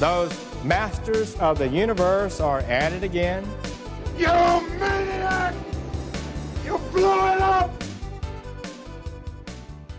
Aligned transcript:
Those 0.00 0.32
masters 0.64 1.34
of 1.34 1.58
the 1.58 1.68
universe 1.68 2.40
are 2.40 2.60
at 2.60 2.94
it 2.94 3.02
again. 3.02 3.46
You 4.16 4.28
maniac! 4.78 5.54
You 6.64 6.78
blew 6.90 7.02
it 7.04 7.40
up! 7.42 7.70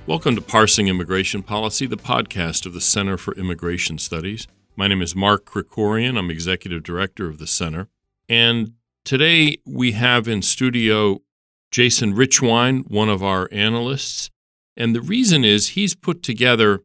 Welcome 0.08 0.34
to 0.34 0.42
Parsing 0.42 0.88
Immigration 0.88 1.44
Policy, 1.44 1.86
the 1.86 1.98
podcast 1.98 2.66
of 2.66 2.74
the 2.74 2.82
Center 2.82 3.16
for 3.16 3.36
Immigration 3.36 4.00
Studies. 4.00 4.48
My 4.76 4.88
name 4.88 5.04
is 5.04 5.16
Mark 5.16 5.46
Krikorian. 5.46 6.18
I'm 6.18 6.32
executive 6.32 6.82
director 6.82 7.28
of 7.28 7.38
the 7.38 7.46
center. 7.46 7.88
And 8.28 8.74
today 9.06 9.58
we 9.68 9.92
have 9.92 10.28
in 10.28 10.42
studio 10.42 11.22
Jason 11.70 12.16
Richwine, 12.16 12.90
one 12.90 13.10
of 13.10 13.22
our 13.22 13.48
analysts. 13.52 14.32
And 14.76 14.96
the 14.96 15.02
reason 15.02 15.46
is 15.46 15.70
he's 15.70 15.94
put 15.94 16.24
together 16.24 16.82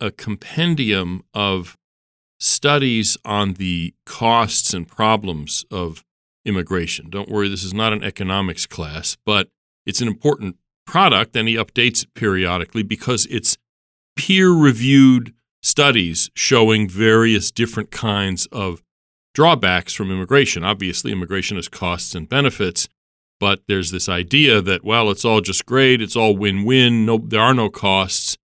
a 0.00 0.10
compendium 0.10 1.22
of 1.32 1.76
studies 2.46 3.16
on 3.24 3.54
the 3.54 3.92
costs 4.04 4.72
and 4.72 4.86
problems 4.86 5.64
of 5.70 6.04
immigration. 6.44 7.10
Don't 7.10 7.28
worry, 7.28 7.48
this 7.48 7.64
is 7.64 7.74
not 7.74 7.92
an 7.92 8.04
economics 8.04 8.66
class, 8.66 9.16
but 9.26 9.48
it's 9.84 10.00
an 10.00 10.08
important 10.08 10.56
product 10.86 11.34
and 11.36 11.48
he 11.48 11.56
updates 11.56 12.04
it 12.04 12.14
periodically 12.14 12.84
because 12.84 13.26
it's 13.26 13.56
peer 14.16 14.50
reviewed 14.50 15.34
studies 15.62 16.30
showing 16.34 16.88
various 16.88 17.50
different 17.50 17.90
kinds 17.90 18.46
of 18.46 18.82
drawbacks 19.34 19.92
from 19.92 20.10
immigration. 20.12 20.62
Obviously, 20.62 21.10
immigration 21.10 21.56
has 21.56 21.68
costs 21.68 22.14
and 22.14 22.28
benefits, 22.28 22.88
but 23.40 23.62
there's 23.66 23.90
this 23.90 24.08
idea 24.08 24.62
that 24.62 24.84
well, 24.84 25.10
it's 25.10 25.24
all 25.24 25.40
just 25.40 25.66
great, 25.66 26.00
it's 26.00 26.16
all 26.16 26.36
win-win, 26.36 27.04
no 27.04 27.18
there 27.18 27.40
are 27.40 27.54
no 27.54 27.68
costs, 27.68 28.38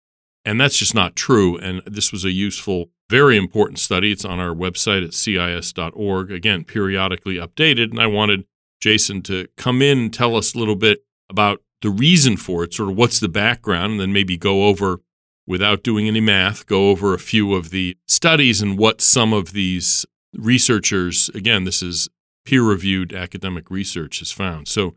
and 0.44 0.60
that's 0.60 0.78
just 0.78 0.96
not 0.96 1.16
true 1.16 1.56
and 1.58 1.84
this 1.86 2.12
was 2.12 2.26
a 2.26 2.32
useful 2.32 2.90
very 3.12 3.36
important 3.36 3.78
study. 3.78 4.14
It's 4.14 4.24
on 4.24 4.40
our 4.40 4.56
website 4.56 5.06
at 5.06 5.14
cis.org. 5.14 6.32
Again, 6.32 6.64
periodically 6.64 7.36
updated. 7.36 7.92
And 7.92 8.00
I 8.00 8.08
wanted 8.08 8.46
Jason 8.80 9.22
to 9.24 9.48
come 9.58 9.82
in 9.82 9.98
and 9.98 10.14
tell 10.14 10.38
us 10.38 10.56
a 10.56 10.58
little 10.58 10.78
bit 10.78 11.04
about 11.30 11.62
the 11.82 11.90
reason 11.90 12.38
for 12.38 12.64
it, 12.64 12.74
sort 12.74 12.90
of 12.90 12.96
what's 12.96 13.20
the 13.20 13.28
background, 13.28 13.92
and 13.94 14.00
then 14.00 14.14
maybe 14.14 14.38
go 14.38 14.68
over, 14.68 15.02
without 15.46 15.84
doing 15.84 16.08
any 16.08 16.22
math, 16.22 16.66
go 16.68 16.90
over 16.90 17.14
a 17.14 17.20
few 17.20 17.54
of 17.54 17.72
the 17.72 17.98
studies 18.08 18.62
and 18.62 18.78
what 18.78 19.02
some 19.02 19.34
of 19.34 19.52
these 19.52 20.06
researchers, 20.34 21.30
again, 21.34 21.66
this 21.66 21.84
is 21.84 22.08
peer 22.46 22.64
reviewed 22.64 23.12
academic 23.14 23.70
research, 23.70 24.20
has 24.20 24.32
found. 24.32 24.68
So 24.68 24.96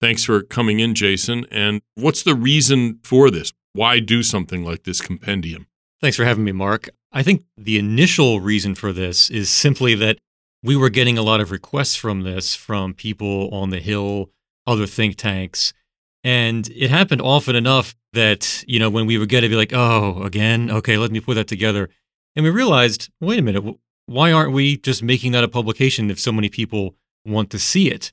thanks 0.00 0.22
for 0.22 0.42
coming 0.42 0.78
in, 0.78 0.94
Jason. 0.94 1.46
And 1.50 1.80
what's 1.94 2.22
the 2.22 2.34
reason 2.36 3.00
for 3.02 3.30
this? 3.30 3.52
Why 3.72 3.98
do 3.98 4.22
something 4.22 4.62
like 4.62 4.84
this 4.84 5.00
compendium? 5.00 5.66
Thanks 6.00 6.16
for 6.16 6.24
having 6.24 6.44
me, 6.44 6.52
Mark. 6.52 6.90
I 7.12 7.22
think 7.22 7.44
the 7.56 7.78
initial 7.78 8.40
reason 8.40 8.74
for 8.74 8.92
this 8.92 9.30
is 9.30 9.48
simply 9.48 9.94
that 9.94 10.18
we 10.62 10.76
were 10.76 10.90
getting 10.90 11.16
a 11.16 11.22
lot 11.22 11.40
of 11.40 11.50
requests 11.50 11.96
from 11.96 12.22
this 12.22 12.54
from 12.54 12.92
people 12.92 13.48
on 13.54 13.70
the 13.70 13.80
Hill, 13.80 14.30
other 14.66 14.86
think 14.86 15.16
tanks. 15.16 15.72
And 16.22 16.68
it 16.70 16.90
happened 16.90 17.22
often 17.22 17.56
enough 17.56 17.94
that, 18.12 18.64
you 18.66 18.78
know, 18.78 18.90
when 18.90 19.06
we 19.06 19.16
would 19.16 19.28
get 19.28 19.44
it, 19.44 19.48
be 19.48 19.56
like, 19.56 19.72
oh, 19.72 20.22
again? 20.22 20.70
Okay, 20.70 20.98
let 20.98 21.12
me 21.12 21.20
put 21.20 21.34
that 21.34 21.46
together. 21.46 21.88
And 22.34 22.44
we 22.44 22.50
realized, 22.50 23.10
wait 23.20 23.38
a 23.38 23.42
minute, 23.42 23.64
why 24.06 24.32
aren't 24.32 24.52
we 24.52 24.76
just 24.76 25.02
making 25.02 25.32
that 25.32 25.44
a 25.44 25.48
publication 25.48 26.10
if 26.10 26.20
so 26.20 26.32
many 26.32 26.48
people 26.48 26.94
want 27.24 27.50
to 27.50 27.58
see 27.58 27.90
it? 27.90 28.12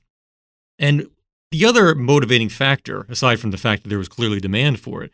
And 0.78 1.08
the 1.50 1.66
other 1.66 1.94
motivating 1.94 2.48
factor, 2.48 3.06
aside 3.08 3.40
from 3.40 3.50
the 3.50 3.58
fact 3.58 3.82
that 3.82 3.88
there 3.88 3.98
was 3.98 4.08
clearly 4.08 4.40
demand 4.40 4.80
for 4.80 5.02
it, 5.02 5.10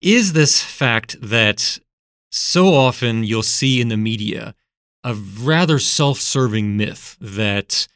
is 0.00 0.34
this 0.34 0.62
fact 0.62 1.16
that 1.20 1.78
so 2.34 2.74
often 2.74 3.22
you'll 3.22 3.44
see 3.44 3.80
in 3.80 3.88
the 3.88 3.96
media 3.96 4.56
a 5.04 5.14
rather 5.14 5.78
self 5.78 6.18
serving 6.18 6.76
myth 6.76 7.16
that 7.20 7.86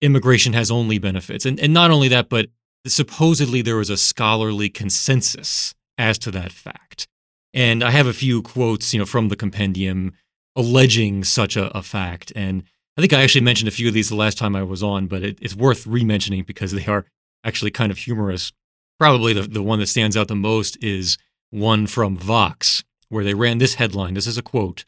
immigration 0.00 0.52
has 0.52 0.70
only 0.70 0.98
benefits. 0.98 1.44
And, 1.44 1.58
and 1.58 1.74
not 1.74 1.90
only 1.90 2.06
that, 2.08 2.28
but 2.28 2.50
supposedly 2.86 3.62
there 3.62 3.74
was 3.74 3.90
a 3.90 3.96
scholarly 3.96 4.68
consensus 4.68 5.74
as 5.98 6.18
to 6.18 6.30
that 6.30 6.52
fact. 6.52 7.08
And 7.52 7.82
I 7.82 7.90
have 7.90 8.06
a 8.06 8.12
few 8.12 8.42
quotes, 8.42 8.92
you 8.92 9.00
know, 9.00 9.06
from 9.06 9.28
the 9.28 9.36
compendium 9.36 10.12
alleging 10.54 11.24
such 11.24 11.56
a, 11.56 11.76
a 11.76 11.82
fact. 11.82 12.32
And 12.36 12.62
I 12.96 13.00
think 13.00 13.12
I 13.12 13.22
actually 13.22 13.40
mentioned 13.40 13.66
a 13.66 13.72
few 13.72 13.88
of 13.88 13.94
these 13.94 14.08
the 14.08 14.14
last 14.14 14.38
time 14.38 14.54
I 14.54 14.62
was 14.62 14.84
on, 14.84 15.08
but 15.08 15.24
it, 15.24 15.38
it's 15.42 15.56
worth 15.56 15.84
re-mentioning 15.84 16.44
because 16.44 16.70
they 16.70 16.86
are 16.86 17.06
actually 17.42 17.72
kind 17.72 17.90
of 17.90 17.98
humorous. 17.98 18.52
Probably 19.00 19.32
the, 19.32 19.42
the 19.42 19.62
one 19.64 19.80
that 19.80 19.88
stands 19.88 20.16
out 20.16 20.28
the 20.28 20.36
most 20.36 20.80
is 20.80 21.18
one 21.50 21.88
from 21.88 22.16
Vox, 22.16 22.84
where 23.08 23.24
they 23.24 23.34
ran 23.34 23.58
this 23.58 23.74
headline. 23.74 24.14
This 24.14 24.26
is 24.26 24.38
a 24.38 24.42
quote 24.42 24.84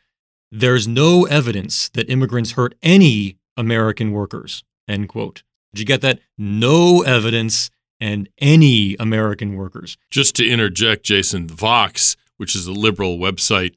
There's 0.50 0.86
no 0.88 1.24
evidence 1.24 1.88
that 1.90 2.10
immigrants 2.10 2.52
hurt 2.52 2.74
any 2.82 3.38
American 3.56 4.12
workers. 4.12 4.64
End 4.88 5.08
quote. 5.08 5.42
Did 5.72 5.80
you 5.80 5.86
get 5.86 6.00
that? 6.02 6.20
No 6.38 7.02
evidence 7.02 7.70
and 8.00 8.28
any 8.38 8.96
American 8.98 9.56
workers. 9.56 9.96
Just 10.10 10.36
to 10.36 10.48
interject, 10.48 11.04
Jason, 11.04 11.48
Vox, 11.48 12.16
which 12.36 12.54
is 12.54 12.66
a 12.66 12.72
liberal 12.72 13.18
website, 13.18 13.74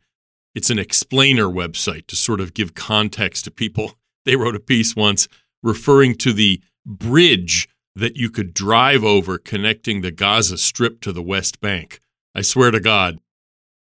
it's 0.56 0.70
an 0.70 0.80
explainer 0.80 1.46
website 1.46 2.08
to 2.08 2.16
sort 2.16 2.42
of 2.42 2.54
give 2.54 2.74
context 2.74 3.46
to 3.46 3.52
people. 3.52 3.94
They 4.26 4.36
wrote 4.36 4.56
a 4.56 4.60
piece 4.60 4.96
once 4.96 5.28
referring 5.64 6.14
to 6.16 6.34
the 6.34 6.62
bridge 6.86 7.68
that 7.96 8.16
you 8.16 8.30
could 8.30 8.54
drive 8.54 9.04
over 9.04 9.38
connecting 9.38 10.02
the 10.02 10.12
Gaza 10.12 10.58
Strip 10.58 11.02
to 11.02 11.12
the 11.12 11.24
West 11.24 11.62
Bank. 11.62 12.00
I 12.36 12.42
swear 12.42 12.70
to 12.70 12.80
God. 12.80 13.20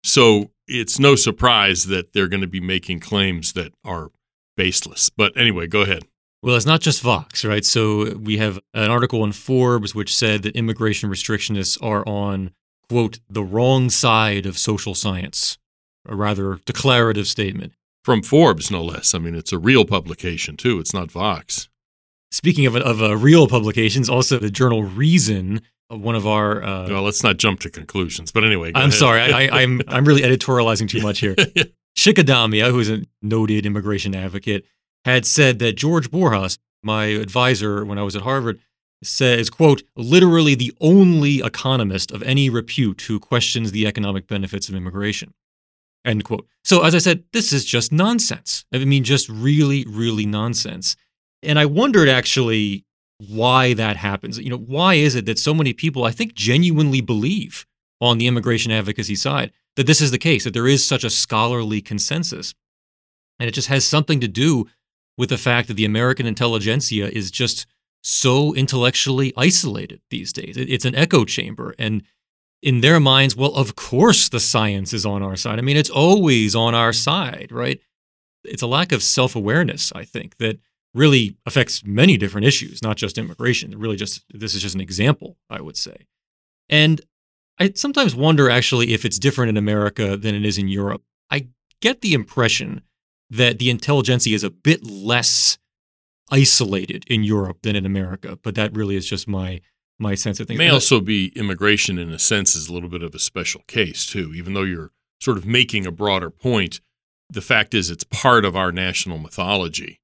So 0.05 0.51
it's 0.67 0.99
no 0.99 1.15
surprise 1.15 1.85
that 1.87 2.13
they're 2.13 2.29
going 2.29 2.41
to 2.41 2.47
be 2.47 2.61
making 2.61 3.01
claims 3.01 3.53
that 3.53 3.73
are 3.85 4.11
baseless. 4.57 5.11
But 5.11 5.37
anyway, 5.37 5.67
go 5.67 5.83
ahead. 5.83 6.05
Well, 6.43 6.57
it's 6.57 6.67
not 6.67 6.81
just 6.81 7.03
Vox, 7.03 7.45
right? 7.45 7.65
So 7.65 8.17
we 8.17 8.39
have 8.39 8.59
an 8.75 8.91
article 8.91 9.23
in 9.23 9.33
Forbes 9.33 9.95
which 9.95 10.17
said 10.17 10.43
that 10.43 10.57
immigration 10.57 11.09
restrictionists 11.09 11.79
are 11.81 12.07
on, 12.07 12.51
quote, 12.89 13.21
the 13.31 13.45
wrong 13.45 13.91
side 13.91 14.45
of 14.45 14.59
social 14.59 14.95
science, 14.95 15.57
a 16.07 16.17
rather 16.17 16.59
declarative 16.65 17.29
statement. 17.29 17.75
From 18.05 18.23
Forbes, 18.23 18.73
no 18.73 18.83
less. 18.83 19.15
I 19.15 19.21
mean, 19.21 19.37
it's 19.37 19.53
a 19.53 19.59
real 19.59 19.85
publication, 19.85 20.57
too. 20.57 20.81
It's 20.81 20.93
not 20.93 21.13
Vox. 21.13 21.69
Speaking 22.33 22.67
of, 22.67 22.75
of 22.75 23.01
uh, 23.01 23.17
real 23.17 23.47
publications, 23.47 24.09
also 24.09 24.39
the 24.39 24.51
journal 24.51 24.83
Reason 24.83 25.61
one 25.97 26.15
of 26.15 26.27
our. 26.27 26.63
Uh, 26.63 26.89
well, 26.89 27.03
let's 27.03 27.23
not 27.23 27.37
jump 27.37 27.61
to 27.61 27.71
conclusions. 27.71 28.33
But 28.33 28.45
anyway, 28.45 28.73
I'm 28.75 28.89
ahead. 28.89 28.95
sorry. 28.95 29.21
I, 29.21 29.43
am 29.43 29.53
I'm, 29.55 29.83
I'm 29.89 30.05
really 30.05 30.23
editorializing 30.23 30.89
too 30.89 31.03
much 31.03 31.21
here. 31.21 31.35
Shikha 31.97 32.25
Dalmia, 32.25 32.71
who's 32.71 32.91
a 32.91 33.03
noted 33.21 33.67
immigration 33.67 34.15
advocate, 34.15 34.65
had 35.05 35.27
said 35.27 35.59
that 35.59 35.77
George 35.77 36.11
Borjas, 36.11 36.59
my 36.83 37.05
advisor 37.07 37.85
when 37.85 37.99
I 37.99 38.03
was 38.03 38.17
at 38.17 38.23
Harvard, 38.23 38.61
says, 39.03 39.51
quote, 39.51 39.83
literally 39.97 40.55
the 40.55 40.75
only 40.81 41.39
economist 41.39 42.13
of 42.13 42.23
any 42.23 42.49
repute 42.49 43.03
who 43.03 43.19
questions 43.19 43.73
the 43.73 43.87
economic 43.87 44.27
benefits 44.27 44.69
of 44.69 44.75
immigration. 44.75 45.35
End 46.05 46.25
quote. 46.25 46.47
So 46.65 46.83
as 46.83 46.95
I 46.95 46.99
said, 46.99 47.25
this 47.33 47.53
is 47.53 47.65
just 47.65 47.93
nonsense. 47.93 48.65
I 48.73 48.79
mean, 48.79 49.05
just 49.05 49.29
really, 49.29 49.85
really 49.89 50.27
nonsense. 50.27 50.97
And 51.43 51.59
I 51.59 51.67
wondered 51.67 52.09
actually 52.09 52.85
why 53.29 53.75
that 53.75 53.97
happens. 53.97 54.39
You 54.39 54.51
know, 54.51 54.59
why 54.59 54.95
is 54.95 55.15
it 55.15 55.27
that 55.27 55.39
so 55.39 55.55
many 55.55 55.73
people, 55.73 56.05
I 56.05 56.11
think, 56.11 56.35
genuinely 56.35 57.01
believe 57.01 57.67
on 58.01 58.19
the 58.19 58.27
immigration 58.27 58.73
advocacy 58.73 59.15
side 59.15 59.53
that 59.77 59.87
this 59.87 60.01
is 60.01 60.11
the 60.11 60.19
case, 60.19 60.45
that 60.45 60.55
there 60.55 60.69
is 60.69 60.87
such 60.87 61.05
a 61.05 61.11
scholarly 61.11 61.81
consensus? 61.81 62.55
And 63.39 63.49
it 63.49 63.53
just 63.53 63.69
has 63.69 63.87
something 63.87 64.21
to 64.21 64.29
do 64.29 64.67
with 65.17 65.29
the 65.29 65.39
fact 65.39 65.69
that 65.69 65.75
the 65.75 65.85
American 65.85 66.27
intelligentsia 66.27 67.09
is 67.11 67.31
just 67.31 67.67
so 68.03 68.55
intellectually 68.55 69.33
isolated 69.37 70.01
these 70.11 70.33
days. 70.33 70.57
It's 70.57 70.85
an 70.85 70.95
echo 70.95 71.25
chamber. 71.25 71.75
And 71.79 72.03
in 72.63 72.81
their 72.81 72.99
minds, 72.99 73.37
well, 73.37 73.55
of 73.55 73.77
course 73.77 74.29
the 74.29 74.41
science 74.41 74.93
is 74.93 75.07
on 75.07 75.23
our 75.23 75.37
side. 75.37 75.59
I 75.59 75.63
mean, 75.63 75.77
it's 75.77 75.91
always 75.91 76.55
on 76.55 76.75
our 76.75 76.93
side, 76.93 77.49
right? 77.51 77.81
It's 78.45 78.63
a 78.63 78.67
lack 78.67 78.91
of 78.91 79.03
self 79.03 79.37
awareness, 79.37 79.93
I 79.95 80.05
think, 80.05 80.39
that 80.39 80.59
really 80.95 81.37
affects 81.47 81.85
many 81.85 82.17
different 82.17 82.47
issues, 82.47 82.83
not 82.83 82.97
just 82.97 83.19
immigration. 83.19 83.73
It 83.73 83.79
really 83.79 83.97
just 83.97 84.25
this 84.31 84.55
is 84.55 84.63
just 84.63 84.75
an 84.75 84.81
example, 84.81 85.37
I 85.49 85.61
would 85.61 85.77
say. 85.77 86.07
And 86.69 87.01
I 87.59 87.73
sometimes 87.75 88.15
wonder 88.15 88.51
actually 88.51 88.93
if 88.93 89.05
it's 89.05 89.19
different 89.19 89.51
in 89.51 89.57
America 89.57 90.17
than 90.17 90.35
it 90.35 90.45
is 90.45 90.59
in 90.59 90.69
Europe. 90.69 91.03
I 91.31 91.49
get 91.81 92.01
the 92.01 92.15
impression 92.15 92.83
that 93.31 93.59
the 93.59 93.71
intelligentsia 93.71 94.35
is 94.35 94.45
a 94.45 94.51
bit 94.51 94.85
less 94.87 95.59
isolated 96.31 97.05
in 97.07 97.25
Europe 97.25 97.59
than 97.63 97.77
in 97.77 97.87
America. 97.87 98.39
But 98.43 98.55
that 98.57 98.75
really 98.75 98.97
is 98.97 99.07
just 99.07 99.27
my 99.27 99.61
my 99.99 100.15
sense 100.15 100.41
of 100.41 100.49
things. 100.49 100.59
It 100.59 100.63
may 100.63 100.71
also 100.71 101.01
be 101.01 101.29
immigration 101.37 101.99
in 101.99 102.11
a 102.11 102.19
sense 102.19 102.57
is 102.57 102.69
a 102.69 102.73
little 102.73 102.89
bit 102.89 103.03
of 103.03 103.15
a 103.15 103.19
special 103.19 103.63
case 103.67 104.05
too, 104.07 104.33
even 104.35 104.55
though 104.55 104.63
you're 104.63 104.91
sort 105.21 105.37
of 105.37 105.47
making 105.47 105.87
a 105.87 105.93
broader 105.93 106.31
point. 106.31 106.81
The 107.31 107.41
fact 107.41 107.73
is, 107.73 107.89
it's 107.89 108.05
part 108.05 108.45
of 108.45 108.57
our 108.57 108.73
national 108.73 109.19
mythology. 109.19 110.01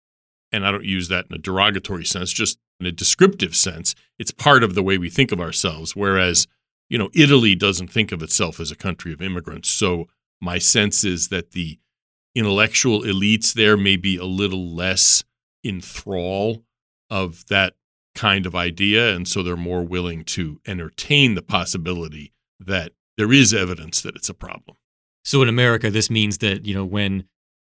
And 0.53 0.67
I 0.67 0.71
don't 0.71 0.85
use 0.85 1.09
that 1.09 1.27
in 1.29 1.35
a 1.35 1.39
derogatory 1.39 2.05
sense, 2.05 2.33
just 2.33 2.59
in 2.81 2.87
a 2.87 2.93
descriptive 2.93 3.55
sense. 3.55 3.95
It's 4.19 4.31
part 4.31 4.63
of 4.63 4.75
the 4.75 4.83
way 4.83 4.99
we 4.99 5.11
think 5.11 5.33
of 5.33 5.41
ourselves. 5.41 5.95
Whereas, 5.95 6.47
you 6.89 6.99
know, 6.99 7.11
Italy 7.15 7.55
doesn't 7.55 7.89
think 7.89 8.13
of 8.13 8.23
itself 8.23 8.61
as 8.61 8.71
a 8.71 8.77
country 8.77 9.13
of 9.13 9.21
immigrants. 9.21 9.69
So 9.69 10.07
my 10.41 10.59
sense 10.59 11.05
is 11.05 11.29
that 11.29 11.53
the 11.53 11.79
intellectual 12.35 13.03
elites 13.03 13.53
there 13.53 13.77
may 13.77 13.97
be 13.97 14.17
a 14.17 14.25
little 14.25 14.75
less 14.75 15.25
in 15.65 15.81
thrall 15.81 16.65
of 17.11 17.47
that 17.49 17.75
kind 18.15 18.47
of 18.47 18.55
idea. 18.55 19.15
And 19.15 19.27
so 19.27 19.43
they're 19.43 19.57
more 19.57 19.83
willing 19.83 20.25
to 20.25 20.61
entertain 20.67 21.35
the 21.35 21.43
possibility 21.43 22.33
that 22.61 22.93
there 23.17 23.33
is 23.33 23.53
evidence 23.53 24.01
that 24.03 24.17
it's 24.17 24.29
a 24.29 24.35
problem. 24.35 24.77
So 25.25 25.43
in 25.43 25.49
America, 25.49 25.91
this 25.91 26.11
means 26.11 26.39
that, 26.39 26.65
you 26.65 26.75
know, 26.75 26.85
when 26.85 27.25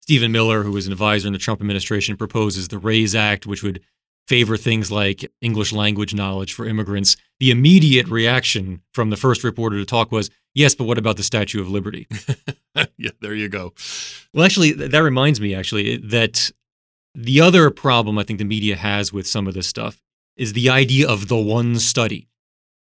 Stephen 0.09 0.31
Miller, 0.31 0.63
who 0.63 0.71
was 0.71 0.87
an 0.87 0.91
advisor 0.91 1.27
in 1.27 1.33
the 1.33 1.37
Trump 1.37 1.61
administration, 1.61 2.17
proposes 2.17 2.69
the 2.69 2.79
RAISE 2.79 3.13
Act, 3.13 3.45
which 3.45 3.61
would 3.61 3.79
favor 4.27 4.57
things 4.57 4.91
like 4.91 5.31
English 5.39 5.71
language 5.71 6.15
knowledge 6.15 6.51
for 6.51 6.65
immigrants, 6.65 7.15
the 7.39 7.51
immediate 7.51 8.07
reaction 8.07 8.81
from 8.91 9.11
the 9.11 9.15
first 9.15 9.43
reporter 9.43 9.77
to 9.77 9.85
talk 9.85 10.11
was, 10.11 10.31
yes, 10.55 10.73
but 10.73 10.85
what 10.85 10.97
about 10.97 11.17
the 11.17 11.21
Statue 11.21 11.61
of 11.61 11.69
Liberty? 11.69 12.07
yeah, 12.97 13.11
there 13.21 13.35
you 13.35 13.49
go. 13.49 13.71
Well, 14.33 14.43
actually, 14.43 14.71
that 14.71 15.03
reminds 15.03 15.39
me, 15.39 15.53
actually, 15.53 15.97
that 15.97 16.49
the 17.13 17.39
other 17.39 17.69
problem 17.69 18.17
I 18.17 18.23
think 18.23 18.39
the 18.39 18.45
media 18.45 18.77
has 18.77 19.13
with 19.13 19.27
some 19.27 19.45
of 19.45 19.53
this 19.53 19.67
stuff 19.67 20.01
is 20.35 20.53
the 20.53 20.71
idea 20.71 21.07
of 21.07 21.27
the 21.27 21.37
one 21.37 21.77
study. 21.77 22.28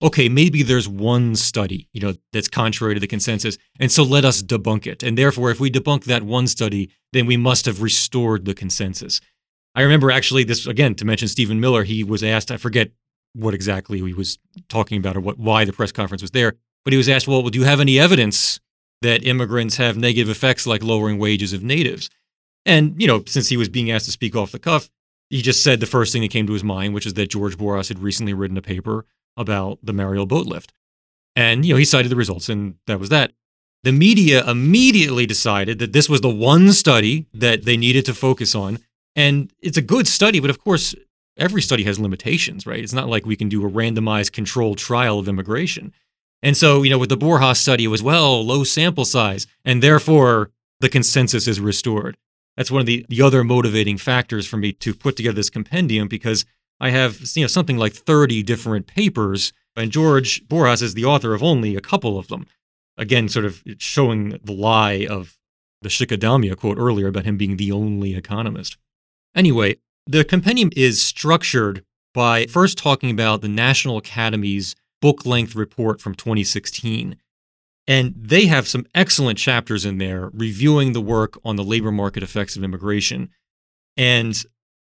Okay, 0.02 0.30
maybe 0.30 0.62
there's 0.62 0.88
one 0.88 1.36
study, 1.36 1.88
you 1.92 2.00
know, 2.00 2.14
that's 2.32 2.48
contrary 2.48 2.94
to 2.94 3.00
the 3.00 3.06
consensus, 3.06 3.58
and 3.78 3.92
so 3.92 4.02
let 4.02 4.24
us 4.24 4.42
debunk 4.42 4.86
it. 4.86 5.02
And 5.02 5.18
therefore, 5.18 5.50
if 5.50 5.60
we 5.60 5.70
debunk 5.70 6.04
that 6.04 6.22
one 6.22 6.46
study, 6.46 6.90
then 7.12 7.26
we 7.26 7.36
must 7.36 7.66
have 7.66 7.82
restored 7.82 8.46
the 8.46 8.54
consensus. 8.54 9.20
I 9.74 9.82
remember 9.82 10.10
actually 10.10 10.44
this 10.44 10.66
again 10.66 10.94
to 10.96 11.04
mention 11.04 11.28
Stephen 11.28 11.60
Miller. 11.60 11.84
He 11.84 12.02
was 12.02 12.24
asked, 12.24 12.50
I 12.50 12.56
forget 12.56 12.92
what 13.34 13.54
exactly 13.54 13.98
he 13.98 14.14
was 14.14 14.38
talking 14.68 14.98
about 14.98 15.16
or 15.16 15.20
what 15.20 15.38
why 15.38 15.64
the 15.64 15.72
press 15.72 15.92
conference 15.92 16.22
was 16.22 16.32
there, 16.32 16.54
but 16.84 16.92
he 16.92 16.96
was 16.96 17.08
asked, 17.08 17.28
"Well, 17.28 17.42
do 17.42 17.58
you 17.58 17.64
have 17.66 17.80
any 17.80 17.98
evidence 17.98 18.58
that 19.02 19.24
immigrants 19.24 19.76
have 19.76 19.96
negative 19.96 20.30
effects 20.30 20.66
like 20.66 20.82
lowering 20.82 21.18
wages 21.18 21.52
of 21.52 21.62
natives?" 21.62 22.10
And 22.64 23.00
you 23.00 23.06
know, 23.06 23.22
since 23.26 23.48
he 23.48 23.56
was 23.56 23.68
being 23.68 23.90
asked 23.90 24.06
to 24.06 24.12
speak 24.12 24.34
off 24.34 24.50
the 24.50 24.58
cuff, 24.58 24.90
he 25.28 25.42
just 25.42 25.62
said 25.62 25.78
the 25.78 25.86
first 25.86 26.12
thing 26.12 26.22
that 26.22 26.30
came 26.30 26.46
to 26.46 26.52
his 26.52 26.64
mind, 26.64 26.94
which 26.94 27.06
is 27.06 27.14
that 27.14 27.30
George 27.30 27.56
Borjas 27.56 27.88
had 27.88 28.00
recently 28.00 28.34
written 28.34 28.56
a 28.56 28.62
paper 28.62 29.06
about 29.36 29.78
the 29.82 29.92
Mariel 29.92 30.26
boat 30.26 30.46
lift. 30.46 30.72
And, 31.36 31.64
you 31.64 31.74
know, 31.74 31.78
he 31.78 31.84
cited 31.84 32.10
the 32.10 32.16
results, 32.16 32.48
and 32.48 32.74
that 32.86 32.98
was 32.98 33.08
that. 33.10 33.32
The 33.82 33.92
media 33.92 34.44
immediately 34.48 35.26
decided 35.26 35.78
that 35.78 35.92
this 35.92 36.08
was 36.08 36.20
the 36.20 36.28
one 36.28 36.72
study 36.72 37.26
that 37.32 37.64
they 37.64 37.76
needed 37.76 38.04
to 38.06 38.14
focus 38.14 38.54
on. 38.54 38.78
And 39.16 39.52
it's 39.60 39.78
a 39.78 39.82
good 39.82 40.06
study, 40.06 40.40
but 40.40 40.50
of 40.50 40.62
course, 40.62 40.94
every 41.36 41.62
study 41.62 41.84
has 41.84 41.98
limitations, 41.98 42.66
right? 42.66 42.82
It's 42.82 42.92
not 42.92 43.08
like 43.08 43.24
we 43.24 43.36
can 43.36 43.48
do 43.48 43.64
a 43.66 43.70
randomized 43.70 44.32
controlled 44.32 44.78
trial 44.78 45.18
of 45.18 45.28
immigration. 45.28 45.92
And 46.42 46.56
so, 46.56 46.82
you 46.82 46.90
know, 46.90 46.98
with 46.98 47.08
the 47.08 47.16
Borjas 47.16 47.56
study, 47.56 47.84
it 47.84 47.88
was, 47.88 48.02
well, 48.02 48.44
low 48.44 48.64
sample 48.64 49.04
size, 49.04 49.46
and 49.64 49.82
therefore 49.82 50.50
the 50.80 50.88
consensus 50.88 51.46
is 51.46 51.60
restored 51.60 52.16
that's 52.60 52.70
one 52.70 52.80
of 52.80 52.86
the, 52.86 53.06
the 53.08 53.22
other 53.22 53.42
motivating 53.42 53.96
factors 53.96 54.46
for 54.46 54.58
me 54.58 54.72
to 54.72 54.92
put 54.92 55.16
together 55.16 55.36
this 55.36 55.48
compendium 55.48 56.08
because 56.08 56.44
I 56.80 56.90
have 56.90 57.20
you 57.34 57.44
know 57.44 57.48
something 57.48 57.76
like 57.76 57.92
30 57.92 58.42
different 58.42 58.86
papers, 58.86 59.52
and 59.76 59.92
George 59.92 60.46
Borjas 60.48 60.82
is 60.82 60.94
the 60.94 61.04
author 61.04 61.34
of 61.34 61.42
only 61.42 61.76
a 61.76 61.80
couple 61.80 62.18
of 62.18 62.28
them. 62.28 62.46
Again, 62.96 63.28
sort 63.28 63.44
of 63.44 63.62
showing 63.78 64.38
the 64.42 64.52
lie 64.52 65.06
of 65.08 65.38
the 65.82 65.88
Shikha 65.88 66.18
Dalmia 66.18 66.56
quote 66.56 66.78
earlier 66.78 67.08
about 67.08 67.24
him 67.24 67.36
being 67.36 67.56
the 67.56 67.72
only 67.72 68.14
economist. 68.14 68.76
Anyway, 69.34 69.76
the 70.06 70.24
compendium 70.24 70.70
is 70.76 71.04
structured 71.04 71.84
by 72.12 72.46
first 72.46 72.76
talking 72.76 73.10
about 73.10 73.40
the 73.40 73.48
National 73.48 73.96
Academy's 73.96 74.74
book 75.00 75.24
length 75.24 75.54
report 75.54 76.00
from 76.00 76.14
2016 76.14 77.16
and 77.90 78.14
they 78.16 78.46
have 78.46 78.68
some 78.68 78.86
excellent 78.94 79.36
chapters 79.36 79.84
in 79.84 79.98
there 79.98 80.30
reviewing 80.32 80.92
the 80.92 81.00
work 81.00 81.36
on 81.44 81.56
the 81.56 81.64
labor 81.64 81.90
market 81.90 82.22
effects 82.22 82.54
of 82.54 82.62
immigration. 82.62 83.30
And 83.96 84.40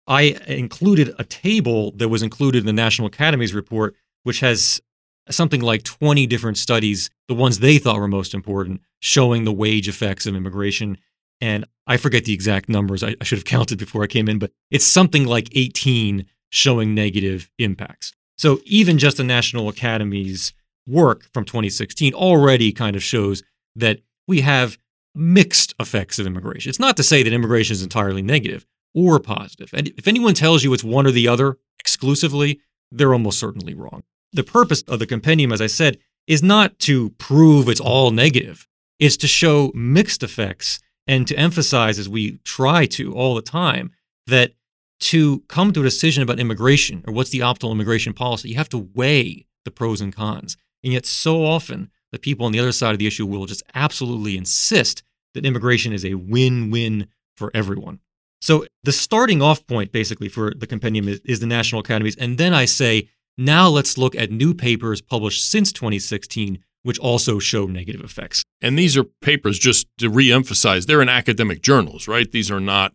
I 0.08 0.38
included 0.48 1.14
a 1.18 1.24
table 1.24 1.92
that 1.92 2.10
was 2.10 2.22
included 2.22 2.60
in 2.60 2.66
the 2.66 2.74
National 2.74 3.08
Academy's 3.08 3.54
report, 3.54 3.96
which 4.24 4.40
has 4.40 4.82
something 5.30 5.62
like 5.62 5.84
20 5.84 6.28
different 6.28 6.58
studies, 6.58 7.10
the 7.28 7.34
ones 7.34 7.60
they 7.60 7.78
thought 7.78 8.00
were 8.00 8.08
most 8.08 8.34
important, 8.34 8.82
showing 9.00 9.44
the 9.44 9.52
wage 9.52 9.88
effects 9.88 10.26
of 10.26 10.36
immigration. 10.36 10.98
And 11.42 11.66
I 11.88 11.98
forget 11.98 12.26
the 12.26 12.34
exact 12.34 12.70
numbers. 12.70 13.04
I, 13.04 13.16
I 13.20 13.24
should 13.24 13.40
have 13.40 13.46
counted 13.46 13.80
before 13.80 14.04
I 14.04 14.08
came 14.08 14.30
in, 14.30 14.40
but 14.40 14.52
it's 14.70 14.86
something 14.86 15.26
like 15.26 15.50
18 15.54 16.26
showing 16.50 16.94
negative 16.94 17.50
impacts. 17.58 18.14
So 18.38 18.60
even 18.66 18.98
just 18.98 19.18
the 19.18 19.24
National 19.24 19.70
Academy's 19.70 20.54
work 20.88 21.24
from 21.34 21.46
2016 21.46 22.14
already 22.14 22.72
kind 22.72 22.96
of 22.96 23.04
shows 23.04 23.44
that 23.76 24.02
we 24.28 24.42
have 24.42 24.78
mixed 25.16 25.74
effects 25.80 26.20
of 26.20 26.28
immigration. 26.28 26.70
It's 26.70 26.80
not 26.80 26.98
to 26.98 27.04
say 27.04 27.24
that 27.24 27.34
immigration 27.34 27.74
is 27.74 27.82
entirely 27.82 28.22
negative 28.22 28.66
or 28.96 29.20
positive. 29.20 29.70
And 29.74 29.90
if 29.98 30.08
anyone 30.08 30.34
tells 30.34 30.64
you 30.64 30.74
it's 30.74 30.84
one 30.84 31.06
or 31.06 31.12
the 31.12 31.28
other 31.28 31.58
exclusively, 31.80 32.62
they're 32.92 33.14
almost 33.14 33.40
certainly 33.40 33.74
wrong. 33.74 34.04
The 34.34 34.44
purpose 34.44 34.82
of 34.84 35.00
the 35.00 35.06
compendium, 35.06 35.52
as 35.52 35.62
I 35.62 35.68
said, 35.68 36.00
is 36.28 36.42
not 36.42 36.80
to 36.80 37.12
prove 37.12 37.70
it's 37.70 37.80
all 37.80 38.12
negative. 38.12 38.68
It's 39.00 39.18
to 39.18 39.28
show 39.28 39.72
mixed 39.76 40.24
effects 40.24 40.80
and 41.06 41.28
to 41.28 41.38
emphasize, 41.38 42.00
as 42.00 42.10
we 42.10 42.40
try 42.44 42.86
to 42.88 43.14
all 43.14 43.36
the 43.36 43.42
time, 43.42 43.92
that 44.26 44.54
to 45.02 45.42
come 45.42 45.74
to 45.74 45.82
a 45.82 45.84
decision 45.84 46.24
about 46.24 46.40
immigration 46.40 47.04
or 47.06 47.14
what's 47.14 47.30
the 47.30 47.40
optimal 47.40 47.72
immigration 47.72 48.14
policy, 48.14 48.50
you 48.50 48.56
have 48.56 48.70
to 48.70 48.90
weigh 48.94 49.46
the 49.66 49.72
pros 49.72 50.02
and 50.02 50.16
cons. 50.16 50.58
And 50.84 50.94
yet, 50.94 51.06
so 51.06 51.44
often, 51.44 51.92
the 52.12 52.20
people 52.20 52.46
on 52.46 52.52
the 52.52 52.60
other 52.60 52.72
side 52.72 52.94
of 52.94 53.00
the 53.00 53.08
issue 53.08 53.26
will 53.26 53.46
just 53.46 53.64
absolutely 53.74 54.38
insist 54.38 55.04
that 55.34 55.46
immigration 55.46 55.92
is 55.92 56.06
a 56.06 56.14
win 56.14 56.72
win 56.72 57.08
for 57.36 57.52
everyone. 57.54 58.00
So, 58.42 58.66
the 58.84 58.92
starting 58.92 59.42
off 59.42 59.66
point 59.66 59.92
basically 59.92 60.30
for 60.30 60.54
the 60.56 60.68
compendium 60.68 61.08
is, 61.08 61.20
is, 61.26 61.40
the 61.40 61.48
national 61.48 61.82
academies. 61.82 62.16
And 62.18 62.38
then 62.38 62.54
I 62.54 62.66
say, 62.66 63.10
now 63.38 63.68
let's 63.70 63.98
look 63.98 64.16
at 64.16 64.32
new 64.32 64.54
papers 64.54 65.02
published 65.02 65.50
since 65.50 65.72
2016, 65.72 66.60
which 66.84 67.00
also 67.00 67.40
show 67.40 67.66
negative 67.66 68.02
effects. 68.02 68.44
And 68.62 68.78
these 68.78 68.96
are 68.96 69.04
papers, 69.04 69.58
just 69.58 69.88
to 69.98 70.10
reemphasize, 70.10 70.86
they're 70.86 71.02
in 71.02 71.10
academic 71.10 71.62
journals, 71.62 72.08
right? 72.08 72.32
These 72.32 72.52
are 72.52 72.60
not 72.60 72.94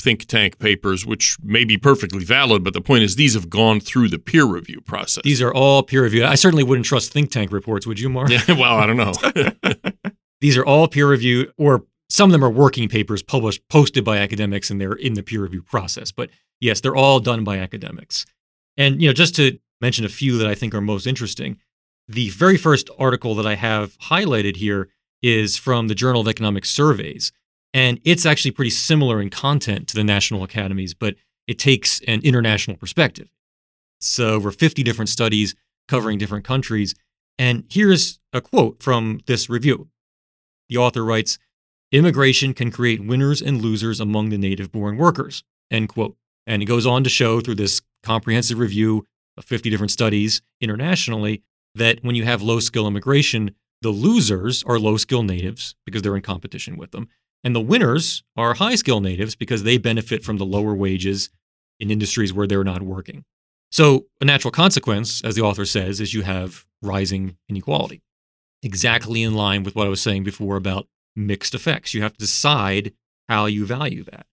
think 0.00 0.26
tank 0.26 0.58
papers, 0.58 1.06
which 1.06 1.36
may 1.42 1.64
be 1.64 1.76
perfectly 1.76 2.24
valid, 2.24 2.62
but 2.62 2.74
the 2.74 2.80
point 2.80 3.02
is 3.02 3.16
these 3.16 3.34
have 3.34 3.48
gone 3.50 3.80
through 3.80 4.08
the 4.08 4.18
peer 4.18 4.44
review 4.44 4.80
process. 4.80 5.22
These 5.24 5.42
are 5.42 5.52
all 5.52 5.82
peer 5.82 6.02
reviewed. 6.02 6.24
I 6.24 6.34
certainly 6.34 6.64
wouldn't 6.64 6.86
trust 6.86 7.12
think 7.12 7.30
tank 7.30 7.52
reports, 7.52 7.86
would 7.86 7.98
you, 7.98 8.08
Mark? 8.08 8.30
Yeah, 8.30 8.42
well, 8.48 8.76
I 8.76 8.86
don't 8.86 8.96
know. 8.96 9.12
these 10.40 10.56
are 10.56 10.64
all 10.64 10.88
peer 10.88 11.08
reviewed, 11.08 11.52
or 11.56 11.84
some 12.16 12.30
of 12.30 12.32
them 12.32 12.42
are 12.42 12.50
working 12.50 12.88
papers 12.88 13.22
published, 13.22 13.60
posted 13.68 14.02
by 14.02 14.16
academics, 14.16 14.70
and 14.70 14.80
they're 14.80 14.94
in 14.94 15.12
the 15.12 15.22
peer 15.22 15.42
review 15.42 15.60
process. 15.60 16.10
But 16.10 16.30
yes, 16.60 16.80
they're 16.80 16.96
all 16.96 17.20
done 17.20 17.44
by 17.44 17.58
academics. 17.58 18.24
And 18.78 19.02
you 19.02 19.08
know, 19.08 19.12
just 19.12 19.36
to 19.36 19.58
mention 19.82 20.06
a 20.06 20.08
few 20.08 20.38
that 20.38 20.46
I 20.46 20.54
think 20.54 20.74
are 20.74 20.80
most 20.80 21.06
interesting, 21.06 21.58
the 22.08 22.30
very 22.30 22.56
first 22.56 22.88
article 22.98 23.34
that 23.34 23.46
I 23.46 23.54
have 23.54 23.98
highlighted 23.98 24.56
here 24.56 24.88
is 25.22 25.58
from 25.58 25.88
the 25.88 25.94
Journal 25.94 26.22
of 26.22 26.28
Economic 26.28 26.64
Surveys. 26.64 27.32
And 27.74 28.00
it's 28.02 28.24
actually 28.24 28.52
pretty 28.52 28.70
similar 28.70 29.20
in 29.20 29.28
content 29.28 29.86
to 29.88 29.94
the 29.94 30.04
national 30.04 30.42
academies, 30.42 30.94
but 30.94 31.16
it 31.46 31.58
takes 31.58 32.00
an 32.08 32.22
international 32.22 32.78
perspective. 32.78 33.28
So, 34.00 34.28
over 34.28 34.50
50 34.50 34.82
different 34.82 35.10
studies 35.10 35.54
covering 35.86 36.16
different 36.16 36.46
countries. 36.46 36.94
And 37.38 37.64
here's 37.68 38.20
a 38.32 38.40
quote 38.40 38.82
from 38.82 39.20
this 39.26 39.50
review. 39.50 39.88
The 40.70 40.78
author 40.78 41.04
writes 41.04 41.38
Immigration 41.92 42.52
can 42.52 42.70
create 42.72 43.04
winners 43.04 43.40
and 43.40 43.62
losers 43.62 44.00
among 44.00 44.30
the 44.30 44.38
native 44.38 44.72
born 44.72 44.96
workers. 44.96 45.44
End 45.70 45.88
quote. 45.88 46.16
And 46.46 46.62
it 46.62 46.66
goes 46.66 46.86
on 46.86 47.04
to 47.04 47.10
show 47.10 47.40
through 47.40 47.54
this 47.56 47.80
comprehensive 48.02 48.58
review 48.58 49.06
of 49.36 49.44
50 49.44 49.70
different 49.70 49.90
studies 49.90 50.42
internationally 50.60 51.42
that 51.74 52.02
when 52.02 52.16
you 52.16 52.24
have 52.24 52.42
low 52.42 52.58
skill 52.58 52.88
immigration, 52.88 53.54
the 53.82 53.90
losers 53.90 54.64
are 54.64 54.78
low 54.78 54.96
skill 54.96 55.22
natives 55.22 55.76
because 55.84 56.02
they're 56.02 56.16
in 56.16 56.22
competition 56.22 56.76
with 56.76 56.90
them. 56.90 57.08
And 57.44 57.54
the 57.54 57.60
winners 57.60 58.24
are 58.36 58.54
high 58.54 58.74
skill 58.74 59.00
natives 59.00 59.36
because 59.36 59.62
they 59.62 59.78
benefit 59.78 60.24
from 60.24 60.38
the 60.38 60.46
lower 60.46 60.74
wages 60.74 61.30
in 61.78 61.90
industries 61.90 62.32
where 62.32 62.46
they're 62.46 62.64
not 62.64 62.82
working. 62.82 63.24
So, 63.70 64.06
a 64.20 64.24
natural 64.24 64.50
consequence, 64.50 65.22
as 65.22 65.34
the 65.34 65.42
author 65.42 65.66
says, 65.66 66.00
is 66.00 66.14
you 66.14 66.22
have 66.22 66.64
rising 66.82 67.36
inequality. 67.48 68.02
Exactly 68.62 69.22
in 69.22 69.34
line 69.34 69.62
with 69.62 69.76
what 69.76 69.86
I 69.86 69.90
was 69.90 70.00
saying 70.00 70.24
before 70.24 70.56
about 70.56 70.88
mixed 71.16 71.54
effects. 71.54 71.94
You 71.94 72.02
have 72.02 72.12
to 72.12 72.18
decide 72.18 72.92
how 73.28 73.46
you 73.46 73.66
value 73.66 74.04
that. 74.04 74.26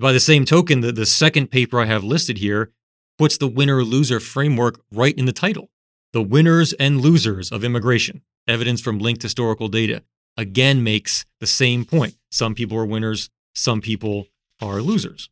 By 0.00 0.12
the 0.12 0.20
same 0.20 0.44
token, 0.44 0.80
the, 0.80 0.90
the 0.90 1.06
second 1.06 1.48
paper 1.48 1.80
I 1.80 1.84
have 1.84 2.02
listed 2.02 2.38
here 2.38 2.72
puts 3.18 3.36
the 3.36 3.46
winner 3.46 3.84
loser 3.84 4.20
framework 4.20 4.80
right 4.90 5.16
in 5.16 5.26
the 5.26 5.32
title 5.32 5.70
The 6.12 6.22
Winners 6.22 6.72
and 6.74 7.00
Losers 7.00 7.52
of 7.52 7.62
Immigration 7.62 8.22
Evidence 8.48 8.80
from 8.80 8.98
Linked 8.98 9.22
Historical 9.22 9.68
Data. 9.68 10.02
Again, 10.36 10.82
makes 10.82 11.26
the 11.40 11.46
same 11.46 11.84
point. 11.84 12.14
Some 12.30 12.54
people 12.54 12.78
are 12.78 12.86
winners, 12.86 13.28
some 13.54 13.82
people 13.82 14.28
are 14.62 14.80
losers. 14.80 15.28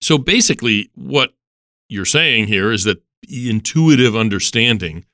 So 0.00 0.16
basically, 0.16 0.90
what 0.94 1.34
you're 1.90 2.06
saying 2.06 2.46
here 2.46 2.72
is 2.72 2.84
that 2.84 3.02
intuitive 3.28 4.16
understanding 4.16 5.04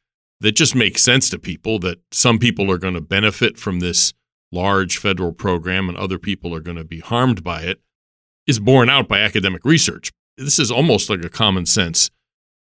that 0.41 0.53
just 0.53 0.75
makes 0.75 1.03
sense 1.03 1.29
to 1.31 1.39
people 1.39 1.79
that 1.81 1.99
some 2.13 2.39
people 2.39 2.71
are 2.71 2.79
going 2.79 2.95
to 2.95 3.01
benefit 3.01 3.59
from 3.59 3.81
this 3.81 4.15
large 4.53 4.99
federal 4.99 5.33
program 5.33 5.89
and 5.89 5.99
other 5.99 6.19
people 6.19 6.55
are 6.55 6.61
going 6.61 6.77
to 6.77 6.85
be 6.85 7.01
harmed 7.01 7.43
by 7.43 7.63
it 7.63 7.81
is 8.47 8.61
borne 8.61 8.89
out 8.89 9.09
by 9.09 9.21
academic 9.21 9.65
research. 9.65 10.13
This 10.37 10.59
is 10.59 10.71
almost 10.71 11.11
like 11.11 11.25
a 11.25 11.29
common 11.29 11.67
sense 11.67 12.11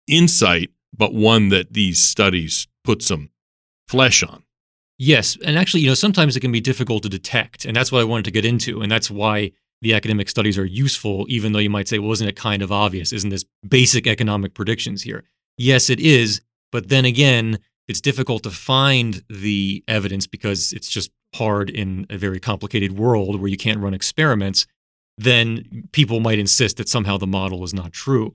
insight, 0.06 0.70
but 0.96 1.12
one 1.12 1.48
that 1.48 1.72
these 1.72 2.00
studies 2.00 2.68
put 2.84 3.02
some 3.02 3.30
flesh 3.88 4.22
on. 4.22 4.44
Yes. 4.98 5.36
And 5.44 5.58
actually, 5.58 5.82
you 5.82 5.88
know, 5.88 5.94
sometimes 5.94 6.36
it 6.36 6.40
can 6.40 6.52
be 6.52 6.60
difficult 6.60 7.02
to 7.02 7.08
detect. 7.08 7.64
And 7.64 7.76
that's 7.76 7.92
what 7.92 8.00
I 8.00 8.04
wanted 8.04 8.24
to 8.26 8.30
get 8.30 8.44
into. 8.44 8.80
And 8.80 8.90
that's 8.90 9.10
why 9.10 9.52
the 9.82 9.94
academic 9.94 10.28
studies 10.28 10.56
are 10.56 10.64
useful, 10.64 11.26
even 11.28 11.52
though 11.52 11.58
you 11.58 11.68
might 11.68 11.88
say, 11.88 11.98
well, 11.98 12.12
isn't 12.12 12.26
it 12.26 12.36
kind 12.36 12.62
of 12.62 12.72
obvious? 12.72 13.12
Isn't 13.12 13.30
this 13.30 13.44
basic 13.68 14.06
economic 14.06 14.54
predictions 14.54 15.02
here? 15.02 15.24
Yes, 15.58 15.90
it 15.90 16.00
is. 16.00 16.40
But 16.72 16.88
then 16.88 17.04
again, 17.04 17.58
it's 17.88 18.00
difficult 18.00 18.42
to 18.44 18.50
find 18.50 19.22
the 19.28 19.84
evidence 19.86 20.26
because 20.26 20.72
it's 20.72 20.88
just 20.88 21.10
hard 21.34 21.70
in 21.70 22.06
a 22.08 22.16
very 22.16 22.40
complicated 22.40 22.98
world 22.98 23.40
where 23.40 23.50
you 23.50 23.56
can't 23.56 23.80
run 23.80 23.94
experiments. 23.94 24.66
Then 25.18 25.88
people 25.92 26.20
might 26.20 26.38
insist 26.38 26.76
that 26.76 26.88
somehow 26.88 27.18
the 27.18 27.26
model 27.26 27.64
is 27.64 27.74
not 27.74 27.92
true. 27.92 28.34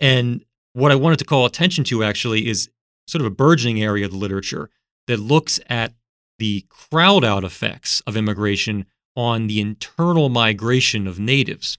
And 0.00 0.44
what 0.72 0.92
I 0.92 0.96
wanted 0.96 1.18
to 1.20 1.24
call 1.24 1.46
attention 1.46 1.84
to 1.84 2.04
actually 2.04 2.48
is 2.48 2.70
sort 3.06 3.20
of 3.20 3.26
a 3.26 3.34
burgeoning 3.34 3.82
area 3.82 4.04
of 4.04 4.12
the 4.12 4.18
literature 4.18 4.70
that 5.06 5.18
looks 5.18 5.58
at 5.68 5.94
the 6.38 6.64
crowd 6.68 7.24
out 7.24 7.44
effects 7.44 8.00
of 8.06 8.16
immigration 8.16 8.86
on 9.16 9.48
the 9.48 9.60
internal 9.60 10.28
migration 10.28 11.06
of 11.06 11.18
natives. 11.18 11.78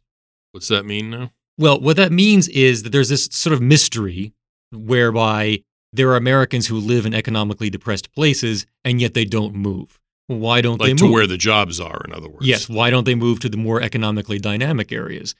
What's 0.51 0.67
that 0.67 0.85
mean 0.85 1.09
now? 1.09 1.31
Well, 1.57 1.79
what 1.79 1.97
that 1.97 2.11
means 2.11 2.47
is 2.49 2.83
that 2.83 2.89
there's 2.89 3.09
this 3.09 3.25
sort 3.31 3.53
of 3.53 3.61
mystery 3.61 4.33
whereby 4.71 5.63
there 5.91 6.09
are 6.09 6.15
Americans 6.15 6.67
who 6.67 6.77
live 6.77 7.05
in 7.05 7.13
economically 7.13 7.69
depressed 7.69 8.11
places 8.13 8.65
and 8.83 9.01
yet 9.01 9.13
they 9.13 9.25
don't 9.25 9.55
move. 9.55 9.99
Why 10.29 10.61
don't 10.61 10.79
like 10.79 10.89
they 10.89 10.93
move? 10.93 10.99
to 10.99 11.11
where 11.11 11.25
the 11.25 11.37
jobs 11.37 11.79
are, 11.79 12.01
in 12.05 12.13
other 12.13 12.29
words. 12.29 12.45
Yes. 12.45 12.69
Why 12.69 12.91
don't 12.91 13.05
they 13.05 13.15
move 13.15 13.39
to 13.39 13.49
the 13.49 13.57
more 13.57 13.81
economically 13.81 14.37
dynamic 14.37 14.91
areas? 14.91 15.33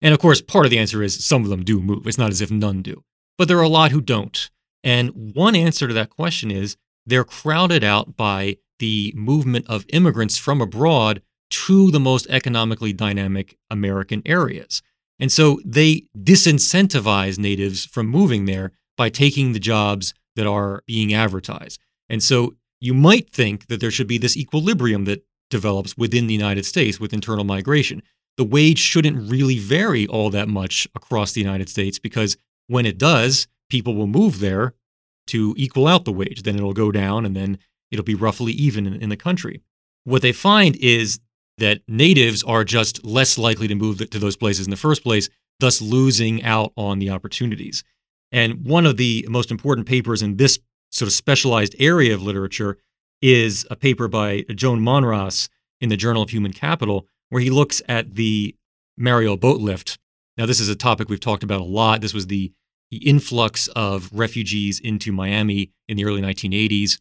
And 0.00 0.14
of 0.14 0.20
course, 0.20 0.40
part 0.40 0.66
of 0.66 0.70
the 0.70 0.78
answer 0.78 1.02
is 1.02 1.24
some 1.24 1.42
of 1.42 1.50
them 1.50 1.64
do 1.64 1.82
move. 1.82 2.06
It's 2.06 2.16
not 2.16 2.30
as 2.30 2.40
if 2.40 2.50
none 2.50 2.80
do, 2.80 3.02
but 3.38 3.48
there 3.48 3.58
are 3.58 3.62
a 3.62 3.68
lot 3.68 3.90
who 3.90 4.00
don't. 4.00 4.48
And 4.84 5.34
one 5.34 5.56
answer 5.56 5.88
to 5.88 5.94
that 5.94 6.10
question 6.10 6.52
is 6.52 6.76
they're 7.04 7.24
crowded 7.24 7.82
out 7.82 8.16
by 8.16 8.58
the 8.78 9.12
movement 9.16 9.66
of 9.68 9.84
immigrants 9.88 10.38
from 10.38 10.60
abroad 10.60 11.22
to 11.50 11.90
the 11.90 11.98
most 11.98 12.28
economically 12.28 12.92
dynamic 12.92 13.58
American 13.68 14.22
areas. 14.26 14.80
And 15.18 15.32
so 15.32 15.60
they 15.64 16.04
disincentivize 16.16 17.36
natives 17.36 17.84
from 17.84 18.06
moving 18.06 18.44
there 18.44 18.70
by 18.96 19.08
taking 19.08 19.52
the 19.52 19.58
jobs 19.58 20.14
that 20.36 20.46
are 20.46 20.84
being 20.86 21.12
advertised. 21.12 21.80
And 22.08 22.22
so 22.22 22.54
you 22.80 22.94
might 22.94 23.30
think 23.30 23.66
that 23.68 23.80
there 23.80 23.90
should 23.90 24.06
be 24.06 24.18
this 24.18 24.36
equilibrium 24.36 25.04
that 25.04 25.24
develops 25.50 25.96
within 25.96 26.26
the 26.26 26.34
United 26.34 26.66
States 26.66 27.00
with 27.00 27.12
internal 27.12 27.44
migration. 27.44 28.02
The 28.36 28.44
wage 28.44 28.78
shouldn't 28.78 29.30
really 29.30 29.58
vary 29.58 30.06
all 30.06 30.30
that 30.30 30.48
much 30.48 30.86
across 30.94 31.32
the 31.32 31.40
United 31.40 31.68
States 31.68 31.98
because 31.98 32.36
when 32.66 32.84
it 32.84 32.98
does, 32.98 33.46
people 33.70 33.94
will 33.94 34.06
move 34.06 34.40
there 34.40 34.74
to 35.28 35.54
equal 35.56 35.86
out 35.86 36.04
the 36.04 36.12
wage. 36.12 36.42
Then 36.42 36.56
it'll 36.56 36.72
go 36.72 36.92
down 36.92 37.24
and 37.24 37.34
then 37.34 37.58
it'll 37.90 38.04
be 38.04 38.14
roughly 38.14 38.52
even 38.52 38.86
in, 38.86 38.94
in 38.94 39.08
the 39.08 39.16
country. 39.16 39.62
What 40.04 40.22
they 40.22 40.32
find 40.32 40.76
is 40.76 41.20
that 41.58 41.80
natives 41.88 42.42
are 42.42 42.64
just 42.64 43.04
less 43.04 43.38
likely 43.38 43.68
to 43.68 43.74
move 43.74 43.98
to 44.10 44.18
those 44.18 44.36
places 44.36 44.66
in 44.66 44.70
the 44.70 44.76
first 44.76 45.02
place, 45.02 45.28
thus 45.58 45.80
losing 45.80 46.42
out 46.42 46.72
on 46.76 46.98
the 46.98 47.10
opportunities. 47.10 47.82
And 48.30 48.66
one 48.66 48.86
of 48.86 48.98
the 48.98 49.26
most 49.30 49.50
important 49.50 49.86
papers 49.86 50.20
in 50.20 50.36
this 50.36 50.58
sort 50.90 51.08
of 51.08 51.12
specialized 51.12 51.74
area 51.78 52.14
of 52.14 52.22
literature 52.22 52.78
is 53.22 53.66
a 53.70 53.76
paper 53.76 54.08
by 54.08 54.44
Joan 54.54 54.80
Monras 54.80 55.48
in 55.80 55.88
the 55.88 55.96
Journal 55.96 56.22
of 56.22 56.30
Human 56.30 56.52
Capital, 56.52 57.06
where 57.30 57.42
he 57.42 57.50
looks 57.50 57.82
at 57.88 58.14
the 58.14 58.54
Mariel 58.96 59.36
boat 59.36 59.60
lift. 59.60 59.98
Now, 60.36 60.46
this 60.46 60.60
is 60.60 60.68
a 60.68 60.76
topic 60.76 61.08
we've 61.08 61.20
talked 61.20 61.42
about 61.42 61.60
a 61.60 61.64
lot. 61.64 62.00
This 62.00 62.14
was 62.14 62.26
the, 62.26 62.52
the 62.90 62.98
influx 62.98 63.68
of 63.68 64.10
refugees 64.12 64.80
into 64.80 65.12
Miami 65.12 65.70
in 65.88 65.96
the 65.96 66.04
early 66.04 66.20
1980s. 66.20 66.98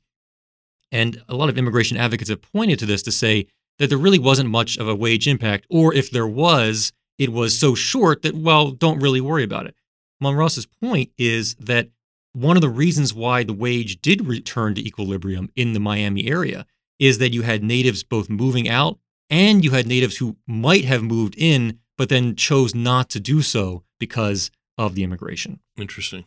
And 0.91 1.21
a 1.27 1.35
lot 1.35 1.49
of 1.49 1.57
immigration 1.57 1.97
advocates 1.97 2.29
have 2.29 2.41
pointed 2.41 2.79
to 2.79 2.85
this 2.85 3.03
to 3.03 3.11
say 3.11 3.47
that 3.79 3.89
there 3.89 3.97
really 3.97 4.19
wasn't 4.19 4.49
much 4.49 4.77
of 4.77 4.87
a 4.87 4.95
wage 4.95 5.27
impact, 5.27 5.65
or 5.69 5.93
if 5.93 6.09
there 6.09 6.27
was, 6.27 6.93
it 7.17 7.31
was 7.31 7.57
so 7.57 7.75
short 7.75 8.21
that, 8.21 8.35
well, 8.35 8.71
don't 8.71 9.01
really 9.01 9.19
worry 9.19 9.43
about 9.43 9.65
it. 9.65 9.75
Monras's 10.21 10.65
point 10.65 11.11
is 11.17 11.55
that 11.55 11.89
one 12.35 12.57
of 12.57 12.61
the 12.61 12.69
reasons 12.69 13.13
why 13.13 13.43
the 13.43 13.53
wage 13.53 14.01
did 14.01 14.27
return 14.27 14.75
to 14.75 14.85
equilibrium 14.85 15.49
in 15.55 15.73
the 15.73 15.79
Miami 15.79 16.27
area 16.27 16.65
is 16.99 17.17
that 17.17 17.33
you 17.33 17.43
had 17.43 17.63
natives 17.63 18.03
both 18.03 18.29
moving 18.29 18.67
out 18.67 18.99
and 19.29 19.63
you 19.63 19.71
had 19.71 19.87
natives 19.87 20.17
who 20.17 20.35
might 20.45 20.85
have 20.85 21.01
moved 21.01 21.35
in, 21.37 21.79
but 21.97 22.09
then 22.09 22.35
chose 22.35 22.75
not 22.75 23.09
to 23.09 23.19
do 23.19 23.41
so 23.41 23.83
because 23.99 24.51
of 24.77 24.95
the 24.95 25.03
immigration. 25.03 25.59
Interesting. 25.77 26.25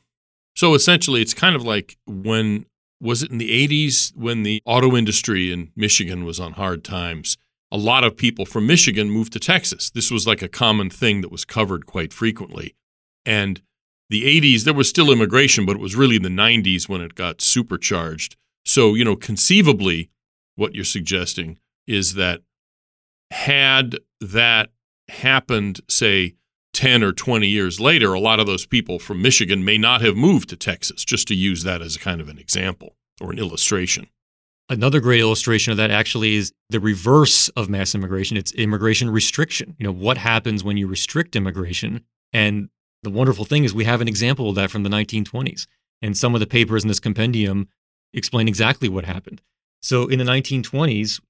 So 0.56 0.74
essentially, 0.74 1.20
it's 1.20 1.34
kind 1.34 1.54
of 1.54 1.62
like 1.62 1.98
when 2.06 2.64
was 3.00 3.22
it 3.22 3.30
in 3.30 3.38
the 3.38 3.68
80s 3.68 4.16
when 4.16 4.42
the 4.42 4.62
auto 4.64 4.96
industry 4.96 5.52
in 5.52 5.70
Michigan 5.76 6.24
was 6.24 6.40
on 6.40 6.54
hard 6.54 6.84
times? 6.84 7.36
A 7.70 7.76
lot 7.76 8.02
of 8.02 8.16
people 8.16 8.46
from 8.46 8.66
Michigan 8.66 9.10
moved 9.10 9.34
to 9.34 9.38
Texas. 9.38 9.90
This 9.90 10.10
was 10.10 10.26
like 10.26 10.40
a 10.40 10.48
common 10.48 10.88
thing 10.88 11.20
that 11.20 11.30
was 11.30 11.44
covered 11.44 11.84
quite 11.84 12.14
frequently. 12.14 12.74
And 13.26 13.60
the 14.10 14.24
80s, 14.40 14.64
there 14.64 14.74
was 14.74 14.88
still 14.88 15.10
immigration, 15.10 15.66
but 15.66 15.76
it 15.76 15.82
was 15.82 15.96
really 15.96 16.18
the 16.18 16.28
90s 16.28 16.88
when 16.88 17.00
it 17.00 17.14
got 17.14 17.42
supercharged. 17.42 18.36
So, 18.64 18.94
you 18.94 19.04
know, 19.04 19.16
conceivably, 19.16 20.10
what 20.56 20.74
you're 20.74 20.84
suggesting 20.84 21.58
is 21.86 22.14
that 22.14 22.42
had 23.30 23.98
that 24.20 24.70
happened, 25.08 25.80
say, 25.88 26.34
10 26.74 27.02
or 27.02 27.12
20 27.12 27.48
years 27.48 27.80
later, 27.80 28.12
a 28.12 28.20
lot 28.20 28.40
of 28.40 28.46
those 28.46 28.66
people 28.66 28.98
from 28.98 29.22
Michigan 29.22 29.64
may 29.64 29.78
not 29.78 30.00
have 30.00 30.16
moved 30.16 30.48
to 30.50 30.56
Texas, 30.56 31.04
just 31.04 31.26
to 31.28 31.34
use 31.34 31.64
that 31.64 31.82
as 31.82 31.96
a 31.96 31.98
kind 31.98 32.20
of 32.20 32.28
an 32.28 32.38
example 32.38 32.94
or 33.20 33.32
an 33.32 33.38
illustration. 33.38 34.06
Another 34.68 35.00
great 35.00 35.20
illustration 35.20 35.70
of 35.70 35.76
that 35.78 35.90
actually 35.90 36.36
is 36.36 36.52
the 36.68 36.78
reverse 36.78 37.48
of 37.50 37.70
mass 37.70 37.94
immigration. 37.94 38.36
It's 38.36 38.52
immigration 38.52 39.10
restriction. 39.10 39.74
You 39.78 39.84
know, 39.84 39.92
what 39.92 40.18
happens 40.18 40.62
when 40.62 40.76
you 40.76 40.86
restrict 40.86 41.34
immigration? 41.36 42.04
And 42.32 42.68
the 43.02 43.10
wonderful 43.10 43.44
thing 43.44 43.64
is 43.64 43.74
we 43.74 43.84
have 43.84 44.00
an 44.00 44.08
example 44.08 44.48
of 44.48 44.54
that 44.56 44.70
from 44.70 44.82
the 44.82 44.90
1920s. 44.90 45.66
And 46.02 46.16
some 46.16 46.34
of 46.34 46.40
the 46.40 46.46
papers 46.46 46.82
in 46.84 46.88
this 46.88 47.00
compendium 47.00 47.68
explain 48.12 48.48
exactly 48.48 48.88
what 48.88 49.04
happened. 49.04 49.42
So 49.80 50.08
in 50.08 50.18
the 50.18 50.24
1920s, 50.24 51.20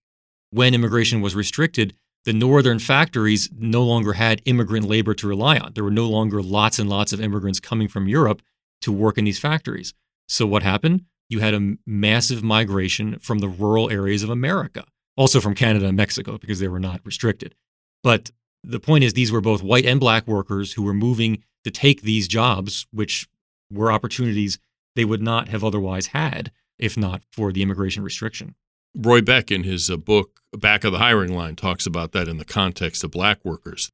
when 0.51 0.75
immigration 0.75 1.21
was 1.21 1.35
restricted, 1.35 1.95
the 2.25 2.33
northern 2.33 2.79
factories 2.79 3.49
no 3.57 3.83
longer 3.83 4.15
had 4.15 4.43
immigrant 4.45 4.87
labor 4.87 5.15
to 5.15 5.29
rely 5.29 5.59
on. 5.59 5.73
There 5.75 5.85
were 5.85 5.91
no 5.91 6.09
longer 6.09 6.43
lots 6.43 6.79
and 6.79 6.89
lots 6.89 7.13
of 7.13 7.21
immigrants 7.21 7.61
coming 7.61 7.89
from 7.89 8.09
Europe 8.09 8.43
to 8.83 8.93
work 8.93 9.19
in 9.19 9.25
these 9.25 9.39
factories. 9.39 9.95
So 10.29 10.47
what 10.47 10.63
happened? 10.63 11.05
You 11.29 11.41
had 11.41 11.55
a 11.55 11.77
massive 11.87 12.43
migration 12.43 13.19
from 13.19 13.39
the 13.39 13.49
rural 13.49 13.91
areas 13.91 14.23
of 14.23 14.31
America, 14.31 14.85
also 15.17 15.41
from 15.41 15.55
Canada 15.55 15.87
and 15.87 15.97
Mexico 15.97 16.39
because 16.39 16.61
they 16.61 16.69
were 16.69 16.81
not 16.81 17.01
restricted. 17.05 17.55
But 18.03 18.31
the 18.65 18.81
point 18.81 19.05
is, 19.05 19.13
these 19.13 19.33
were 19.33 19.41
both 19.41 19.63
white 19.63 19.87
and 19.87 20.01
black 20.01 20.27
workers 20.27 20.73
who 20.73 20.83
were 20.83 20.95
moving 20.95 21.45
to 21.65 21.71
take 21.71 22.03
these 22.03 22.29
jobs, 22.29 22.87
which 22.93 23.29
were 23.71 23.93
opportunities 23.93 24.59
they 24.95 25.05
would 25.05 25.23
not 25.23 25.49
have 25.49 25.63
otherwise 25.63 26.09
had 26.09 26.51
if 26.79 26.97
not 26.97 27.23
for 27.33 27.53
the 27.53 27.63
immigration 27.63 28.03
restriction. 28.03 28.55
Roy 28.97 29.21
Beck, 29.21 29.51
in 29.51 29.65
his 29.65 29.91
uh, 29.91 29.97
book, 29.97 30.41
Back 30.57 30.85
of 30.85 30.93
the 30.93 30.99
Hiring 30.99 31.35
Line, 31.35 31.57
talks 31.57 31.87
about 31.87 32.13
that 32.13 32.29
in 32.29 32.39
the 32.39 32.45
context 32.45 33.05
of 33.05 33.11
black 33.11 33.45
workers. 33.45 33.91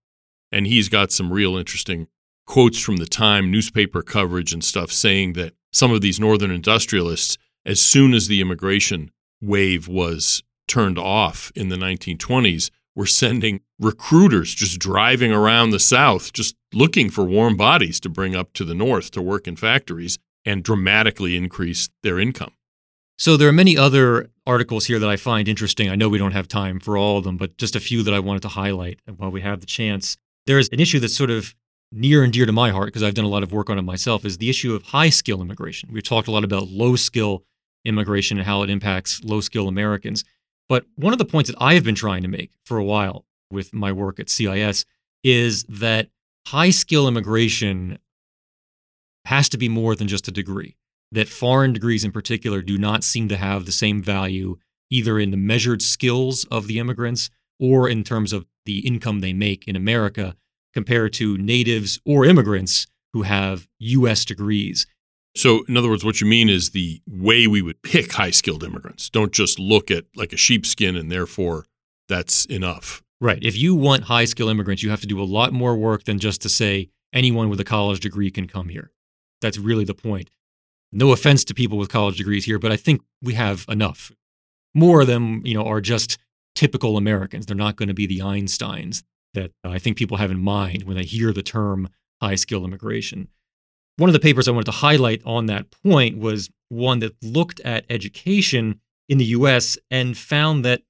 And 0.52 0.66
he's 0.66 0.88
got 0.88 1.10
some 1.10 1.32
real 1.32 1.56
interesting 1.56 2.06
quotes 2.46 2.78
from 2.78 2.96
the 2.96 3.06
time, 3.06 3.50
newspaper 3.50 4.02
coverage 4.02 4.52
and 4.52 4.62
stuff 4.62 4.92
saying 4.92 5.32
that 5.32 5.54
some 5.72 5.90
of 5.90 6.00
these 6.00 6.20
northern 6.20 6.50
industrialists, 6.50 7.38
as 7.66 7.80
soon 7.80 8.14
as 8.14 8.28
the 8.28 8.40
immigration 8.40 9.10
wave 9.40 9.88
was 9.88 10.42
turned 10.68 10.98
off 10.98 11.50
in 11.56 11.68
the 11.68 11.76
1920s, 11.76 12.70
were 12.96 13.06
sending 13.06 13.60
recruiters 13.78 14.54
just 14.54 14.78
driving 14.78 15.32
around 15.32 15.70
the 15.70 15.80
South, 15.80 16.32
just 16.32 16.56
looking 16.72 17.10
for 17.10 17.24
warm 17.24 17.56
bodies 17.56 17.98
to 18.00 18.08
bring 18.08 18.36
up 18.36 18.52
to 18.52 18.64
the 18.64 18.74
North 18.74 19.10
to 19.12 19.22
work 19.22 19.48
in 19.48 19.56
factories 19.56 20.18
and 20.44 20.62
dramatically 20.62 21.36
increase 21.36 21.88
their 22.02 22.18
income. 22.18 22.52
So 23.16 23.36
there 23.36 23.48
are 23.48 23.52
many 23.52 23.78
other 23.78 24.30
articles 24.46 24.86
here 24.86 24.98
that 24.98 25.08
I 25.08 25.16
find 25.16 25.48
interesting. 25.48 25.88
I 25.88 25.94
know 25.94 26.08
we 26.08 26.18
don't 26.18 26.32
have 26.32 26.48
time 26.48 26.80
for 26.80 26.96
all 26.96 27.18
of 27.18 27.24
them, 27.24 27.36
but 27.36 27.56
just 27.56 27.76
a 27.76 27.80
few 27.80 28.02
that 28.02 28.14
I 28.14 28.18
wanted 28.18 28.42
to 28.42 28.48
highlight 28.48 29.00
while 29.16 29.30
we 29.30 29.40
have 29.40 29.60
the 29.60 29.66
chance. 29.66 30.16
There's 30.46 30.68
an 30.70 30.80
issue 30.80 31.00
that's 31.00 31.16
sort 31.16 31.30
of 31.30 31.54
near 31.92 32.24
and 32.24 32.32
dear 32.32 32.44
to 32.44 32.52
my 32.52 32.70
heart 32.70 32.86
because 32.86 33.04
I've 33.04 33.14
done 33.14 33.24
a 33.24 33.28
lot 33.28 33.44
of 33.44 33.52
work 33.52 33.70
on 33.70 33.78
it 33.78 33.82
myself 33.82 34.24
is 34.24 34.38
the 34.38 34.50
issue 34.50 34.74
of 34.74 34.82
high 34.82 35.10
skill 35.10 35.40
immigration. 35.40 35.90
We've 35.92 36.02
talked 36.02 36.26
a 36.26 36.32
lot 36.32 36.44
about 36.44 36.68
low 36.68 36.96
skill 36.96 37.44
immigration 37.84 38.38
and 38.38 38.46
how 38.46 38.62
it 38.62 38.70
impacts 38.70 39.22
low 39.22 39.40
skill 39.40 39.68
Americans. 39.68 40.24
But 40.68 40.86
one 40.96 41.12
of 41.12 41.18
the 41.18 41.24
points 41.24 41.50
that 41.50 41.60
I 41.60 41.74
have 41.74 41.84
been 41.84 41.94
trying 41.94 42.22
to 42.22 42.28
make 42.28 42.50
for 42.64 42.78
a 42.78 42.84
while 42.84 43.26
with 43.50 43.74
my 43.74 43.92
work 43.92 44.18
at 44.18 44.30
CIS 44.30 44.84
is 45.22 45.64
that 45.64 46.08
high 46.46 46.70
skill 46.70 47.08
immigration 47.08 47.98
has 49.26 49.48
to 49.50 49.58
be 49.58 49.68
more 49.68 49.94
than 49.94 50.08
just 50.08 50.28
a 50.28 50.32
degree. 50.32 50.76
That 51.12 51.28
foreign 51.28 51.72
degrees 51.72 52.04
in 52.04 52.12
particular 52.12 52.60
do 52.60 52.76
not 52.76 53.04
seem 53.04 53.28
to 53.28 53.36
have 53.36 53.64
the 53.64 53.72
same 53.72 54.02
value 54.02 54.56
either 54.90 55.18
in 55.18 55.30
the 55.30 55.36
measured 55.36 55.82
skills 55.82 56.44
of 56.50 56.66
the 56.66 56.78
immigrants 56.78 57.30
or 57.58 57.88
in 57.88 58.04
terms 58.04 58.32
of 58.32 58.46
the 58.66 58.80
income 58.86 59.20
they 59.20 59.32
make 59.32 59.66
in 59.66 59.76
America 59.76 60.36
compared 60.72 61.12
to 61.14 61.38
natives 61.38 62.00
or 62.04 62.24
immigrants 62.24 62.86
who 63.12 63.22
have 63.22 63.68
US 63.78 64.24
degrees. 64.24 64.86
So, 65.36 65.64
in 65.68 65.76
other 65.76 65.88
words, 65.88 66.04
what 66.04 66.20
you 66.20 66.26
mean 66.26 66.48
is 66.48 66.70
the 66.70 67.00
way 67.08 67.46
we 67.46 67.60
would 67.60 67.82
pick 67.82 68.12
high 68.12 68.30
skilled 68.30 68.62
immigrants. 68.62 69.10
Don't 69.10 69.32
just 69.32 69.58
look 69.58 69.90
at 69.90 70.04
like 70.14 70.32
a 70.32 70.36
sheepskin 70.36 70.96
and 70.96 71.10
therefore 71.10 71.64
that's 72.08 72.44
enough. 72.46 73.02
Right. 73.20 73.42
If 73.42 73.56
you 73.56 73.74
want 73.74 74.04
high 74.04 74.26
skilled 74.26 74.50
immigrants, 74.50 74.82
you 74.82 74.90
have 74.90 75.00
to 75.00 75.06
do 75.06 75.20
a 75.20 75.24
lot 75.24 75.52
more 75.52 75.76
work 75.76 76.04
than 76.04 76.18
just 76.18 76.42
to 76.42 76.48
say 76.48 76.90
anyone 77.12 77.48
with 77.48 77.58
a 77.58 77.64
college 77.64 78.00
degree 78.00 78.30
can 78.30 78.46
come 78.46 78.68
here. 78.68 78.92
That's 79.40 79.58
really 79.58 79.84
the 79.84 79.94
point. 79.94 80.30
No 80.92 81.10
offense 81.10 81.44
to 81.44 81.54
people 81.54 81.78
with 81.78 81.88
college 81.88 82.16
degrees 82.16 82.44
here, 82.44 82.58
but 82.58 82.70
I 82.70 82.76
think 82.76 83.00
we 83.20 83.34
have 83.34 83.64
enough. 83.68 84.12
More 84.74 85.00
of 85.00 85.06
them, 85.06 85.40
you 85.44 85.54
know, 85.54 85.64
are 85.64 85.80
just 85.80 86.18
typical 86.54 86.96
Americans. 86.96 87.46
They're 87.46 87.56
not 87.56 87.76
going 87.76 87.88
to 87.88 87.94
be 87.94 88.06
the 88.06 88.20
Einsteins 88.20 89.02
that 89.34 89.50
I 89.64 89.78
think 89.78 89.96
people 89.96 90.18
have 90.18 90.30
in 90.30 90.38
mind 90.38 90.84
when 90.84 90.96
they 90.96 91.04
hear 91.04 91.32
the 91.32 91.42
term 91.42 91.88
high 92.20 92.36
skilled 92.36 92.64
immigration. 92.64 93.28
One 93.96 94.08
of 94.08 94.12
the 94.14 94.20
papers 94.20 94.48
I 94.48 94.50
wanted 94.50 94.66
to 94.66 94.72
highlight 94.72 95.22
on 95.24 95.46
that 95.46 95.66
point 95.84 96.18
was 96.18 96.50
one 96.68 96.98
that 97.00 97.14
looked 97.22 97.60
at 97.60 97.84
education 97.88 98.80
in 99.08 99.18
the 99.18 99.24
US 99.26 99.78
and 99.90 100.16
found 100.16 100.64
that 100.64 100.82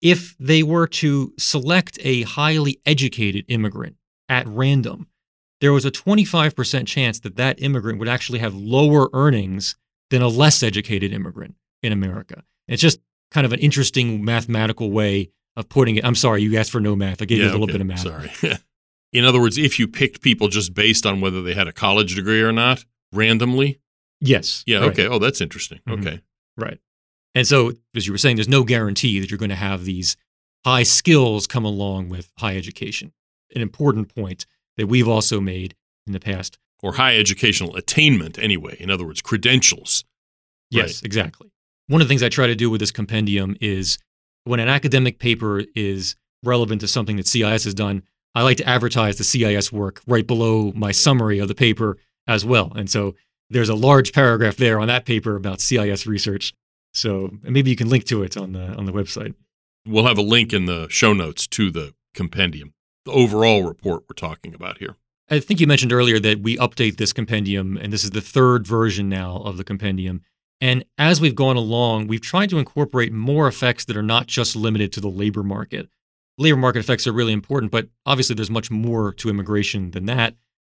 if 0.00 0.36
they 0.38 0.62
were 0.62 0.86
to 0.86 1.32
select 1.38 1.98
a 2.02 2.22
highly 2.22 2.80
educated 2.86 3.44
immigrant 3.48 3.96
at 4.28 4.46
random, 4.46 5.08
there 5.60 5.72
was 5.72 5.84
a 5.84 5.90
25% 5.90 6.86
chance 6.86 7.18
that 7.20 7.34
that 7.36 7.60
immigrant 7.60 7.98
would 7.98 8.08
actually 8.08 8.38
have 8.38 8.54
lower 8.54 9.08
earnings 9.12 9.74
than 10.10 10.22
a 10.22 10.28
less 10.28 10.62
educated 10.62 11.12
immigrant 11.12 11.56
in 11.82 11.92
America. 11.92 12.44
It's 12.68 12.80
just 12.82 13.00
kind 13.32 13.44
of 13.44 13.52
an 13.52 13.58
interesting 13.58 14.24
mathematical 14.24 14.90
way 14.92 15.30
of 15.56 15.68
putting 15.68 15.96
it. 15.96 16.04
I'm 16.04 16.14
sorry, 16.14 16.42
you 16.42 16.56
asked 16.56 16.70
for 16.70 16.80
no 16.80 16.94
math. 16.94 17.20
I 17.20 17.24
gave 17.24 17.38
Yeah, 17.38 17.44
you 17.46 17.50
a 17.50 17.52
little 17.58 17.64
okay. 17.64 17.72
bit 17.72 17.80
of 17.80 17.86
math. 17.88 18.00
Sorry. 18.00 18.30
In 19.12 19.24
other 19.24 19.40
words, 19.40 19.56
if 19.58 19.78
you 19.78 19.88
picked 19.88 20.20
people 20.20 20.48
just 20.48 20.74
based 20.74 21.06
on 21.06 21.20
whether 21.20 21.42
they 21.42 21.54
had 21.54 21.66
a 21.68 21.72
college 21.72 22.14
degree 22.14 22.42
or 22.42 22.52
not 22.52 22.84
randomly. 23.12 23.80
Yes. 24.20 24.64
Yeah. 24.66 24.80
right. 24.80 24.90
Okay. 24.90 25.06
Oh, 25.06 25.18
that's 25.18 25.40
interesting. 25.40 25.80
Mhm. 25.88 26.00
Okay. 26.00 26.20
Right. 26.56 26.78
And 27.34 27.46
so, 27.46 27.72
as 27.94 28.06
you 28.06 28.12
were 28.12 28.18
saying, 28.18 28.36
there's 28.36 28.48
no 28.48 28.64
guarantee 28.64 29.20
that 29.20 29.30
you're 29.30 29.38
going 29.38 29.48
to 29.50 29.54
have 29.54 29.84
these 29.84 30.16
high 30.64 30.82
skills 30.82 31.46
come 31.46 31.64
along 31.64 32.08
with 32.08 32.32
high 32.38 32.56
education. 32.56 33.12
An 33.54 33.62
important 33.62 34.12
point 34.14 34.44
that 34.76 34.88
we've 34.88 35.08
also 35.08 35.40
made 35.40 35.74
in 36.06 36.12
the 36.12 36.20
past. 36.20 36.58
Or 36.82 36.94
high 36.94 37.16
educational 37.16 37.76
attainment, 37.76 38.38
anyway. 38.38 38.76
In 38.78 38.90
other 38.90 39.06
words, 39.06 39.22
credentials. 39.22 40.04
Yes, 40.70 41.02
exactly. 41.02 41.50
One 41.86 42.02
of 42.02 42.08
the 42.08 42.10
things 42.12 42.22
I 42.22 42.28
try 42.28 42.46
to 42.46 42.54
do 42.54 42.68
with 42.70 42.80
this 42.80 42.90
compendium 42.90 43.56
is 43.60 43.98
when 44.44 44.60
an 44.60 44.68
academic 44.68 45.18
paper 45.18 45.62
is 45.74 46.14
relevant 46.44 46.80
to 46.82 46.88
something 46.88 47.16
that 47.16 47.26
CIS 47.26 47.64
has 47.64 47.74
done, 47.74 48.02
I 48.34 48.42
like 48.42 48.58
to 48.58 48.68
advertise 48.68 49.18
the 49.18 49.24
CIS 49.24 49.72
work 49.72 50.00
right 50.06 50.26
below 50.26 50.72
my 50.74 50.92
summary 50.92 51.38
of 51.38 51.48
the 51.48 51.54
paper 51.54 51.98
as 52.26 52.44
well. 52.44 52.72
And 52.76 52.90
so 52.90 53.14
there's 53.50 53.68
a 53.68 53.74
large 53.74 54.12
paragraph 54.12 54.56
there 54.56 54.78
on 54.78 54.88
that 54.88 55.06
paper 55.06 55.34
about 55.36 55.60
CIS 55.60 56.06
research. 56.06 56.52
So 56.92 57.30
maybe 57.42 57.70
you 57.70 57.76
can 57.76 57.88
link 57.88 58.04
to 58.06 58.22
it 58.22 58.36
on 58.36 58.52
the 58.52 58.74
on 58.76 58.84
the 58.84 58.92
website. 58.92 59.34
We'll 59.86 60.06
have 60.06 60.18
a 60.18 60.22
link 60.22 60.52
in 60.52 60.66
the 60.66 60.88
show 60.90 61.12
notes 61.12 61.46
to 61.48 61.70
the 61.70 61.94
compendium, 62.14 62.74
the 63.04 63.12
overall 63.12 63.62
report 63.62 64.04
we're 64.08 64.14
talking 64.14 64.54
about 64.54 64.78
here. 64.78 64.96
I 65.30 65.40
think 65.40 65.60
you 65.60 65.66
mentioned 65.66 65.92
earlier 65.92 66.18
that 66.20 66.40
we 66.40 66.56
update 66.56 66.96
this 66.96 67.12
compendium, 67.12 67.76
and 67.76 67.92
this 67.92 68.04
is 68.04 68.10
the 68.10 68.20
third 68.20 68.66
version 68.66 69.08
now 69.08 69.36
of 69.44 69.56
the 69.56 69.64
compendium. 69.64 70.22
And 70.60 70.84
as 70.96 71.20
we've 71.20 71.34
gone 71.34 71.56
along, 71.56 72.08
we've 72.08 72.20
tried 72.20 72.50
to 72.50 72.58
incorporate 72.58 73.12
more 73.12 73.46
effects 73.46 73.84
that 73.84 73.96
are 73.96 74.02
not 74.02 74.26
just 74.26 74.56
limited 74.56 74.92
to 74.92 75.00
the 75.00 75.10
labor 75.10 75.42
market. 75.42 75.88
Labor 76.38 76.56
market 76.56 76.80
effects 76.80 77.06
are 77.06 77.12
really 77.12 77.32
important, 77.32 77.72
but 77.72 77.88
obviously 78.06 78.34
there's 78.34 78.50
much 78.50 78.70
more 78.70 79.12
to 79.14 79.28
immigration 79.28 79.90
than 79.90 80.06
that. 80.06 80.34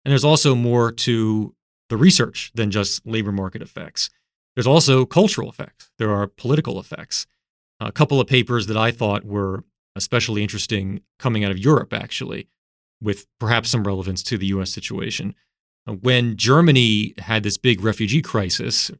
And 0.04 0.12
there's 0.12 0.24
also 0.24 0.54
more 0.54 0.92
to 0.92 1.54
the 1.88 1.96
research 1.96 2.52
than 2.54 2.70
just 2.70 3.06
labor 3.06 3.32
market 3.32 3.60
effects. 3.60 4.10
There's 4.54 4.66
also 4.66 5.04
cultural 5.04 5.48
effects, 5.48 5.90
there 5.98 6.10
are 6.10 6.26
political 6.26 6.80
effects. 6.80 7.26
A 7.80 7.92
couple 7.92 8.20
of 8.20 8.26
papers 8.26 8.66
that 8.66 8.76
I 8.76 8.90
thought 8.90 9.24
were 9.24 9.64
especially 9.94 10.42
interesting 10.42 11.02
coming 11.18 11.44
out 11.44 11.50
of 11.50 11.58
Europe, 11.58 11.92
actually, 11.92 12.48
with 13.00 13.26
perhaps 13.38 13.70
some 13.70 13.84
relevance 13.84 14.22
to 14.24 14.38
the 14.38 14.46
US 14.46 14.70
situation. 14.72 15.34
Uh, 15.86 15.92
When 15.92 16.36
Germany 16.36 17.14
had 17.18 17.42
this 17.42 17.58
big 17.58 17.82
refugee 17.82 18.22
crisis, 18.22 18.90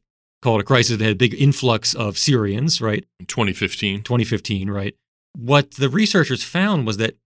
called 0.43 0.61
a 0.61 0.65
crisis 0.65 0.97
that 0.97 1.05
had 1.05 1.13
a 1.13 1.17
big 1.17 1.35
influx 1.35 1.95
of 1.95 2.17
Syrians, 2.17 2.81
right? 2.81 3.05
In 3.19 3.27
2015. 3.27 4.03
2015, 4.03 4.71
right? 4.71 4.95
What 5.35 5.73
the 5.73 5.89
researchers 5.89 6.43
found 6.43 6.87
was 6.87 6.97
that 6.99 7.17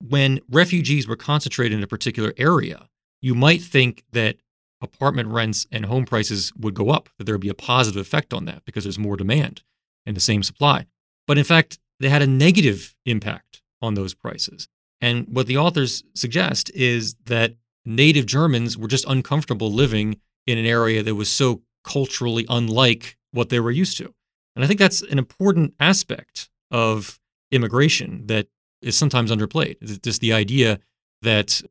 when 0.00 0.40
refugees 0.50 1.08
were 1.08 1.16
concentrated 1.16 1.76
in 1.76 1.82
a 1.82 1.88
particular 1.88 2.32
area, 2.36 2.88
you 3.20 3.34
might 3.34 3.62
think 3.62 4.04
that 4.12 4.36
apartment 4.80 5.28
rents 5.28 5.66
and 5.72 5.86
home 5.86 6.04
prices 6.04 6.52
would 6.56 6.74
go 6.74 6.90
up, 6.90 7.08
that 7.18 7.24
there 7.24 7.34
would 7.34 7.40
be 7.40 7.48
a 7.48 7.54
positive 7.54 8.00
effect 8.00 8.32
on 8.32 8.44
that 8.44 8.64
because 8.64 8.84
there's 8.84 8.98
more 8.98 9.16
demand 9.16 9.62
and 10.06 10.16
the 10.16 10.20
same 10.20 10.42
supply. 10.42 10.86
But 11.26 11.38
in 11.38 11.44
fact, 11.44 11.78
they 12.00 12.08
had 12.08 12.22
a 12.22 12.26
negative 12.26 12.94
impact 13.04 13.62
on 13.82 13.94
those 13.94 14.14
prices. 14.14 14.68
And 15.00 15.26
what 15.28 15.46
the 15.46 15.56
authors 15.56 16.04
suggest 16.14 16.70
is 16.74 17.14
that 17.26 17.54
native 17.84 18.26
Germans 18.26 18.76
were 18.76 18.88
just 18.88 19.04
uncomfortable 19.08 19.72
living 19.72 20.20
in 20.46 20.58
an 20.58 20.66
area 20.66 21.02
that 21.02 21.14
was 21.14 21.30
so 21.30 21.62
culturally 21.84 22.46
unlike 22.48 23.16
what 23.32 23.48
they 23.48 23.60
were 23.60 23.70
used 23.70 23.96
to. 23.98 24.14
And 24.54 24.64
I 24.64 24.68
think 24.68 24.80
that's 24.80 25.02
an 25.02 25.18
important 25.18 25.74
aspect 25.78 26.50
of 26.70 27.18
immigration 27.50 28.26
that 28.26 28.48
is 28.82 28.96
sometimes 28.96 29.30
underplayed. 29.30 30.02
Just 30.02 30.20
the 30.20 30.32
idea 30.32 30.78
that 31.22 31.62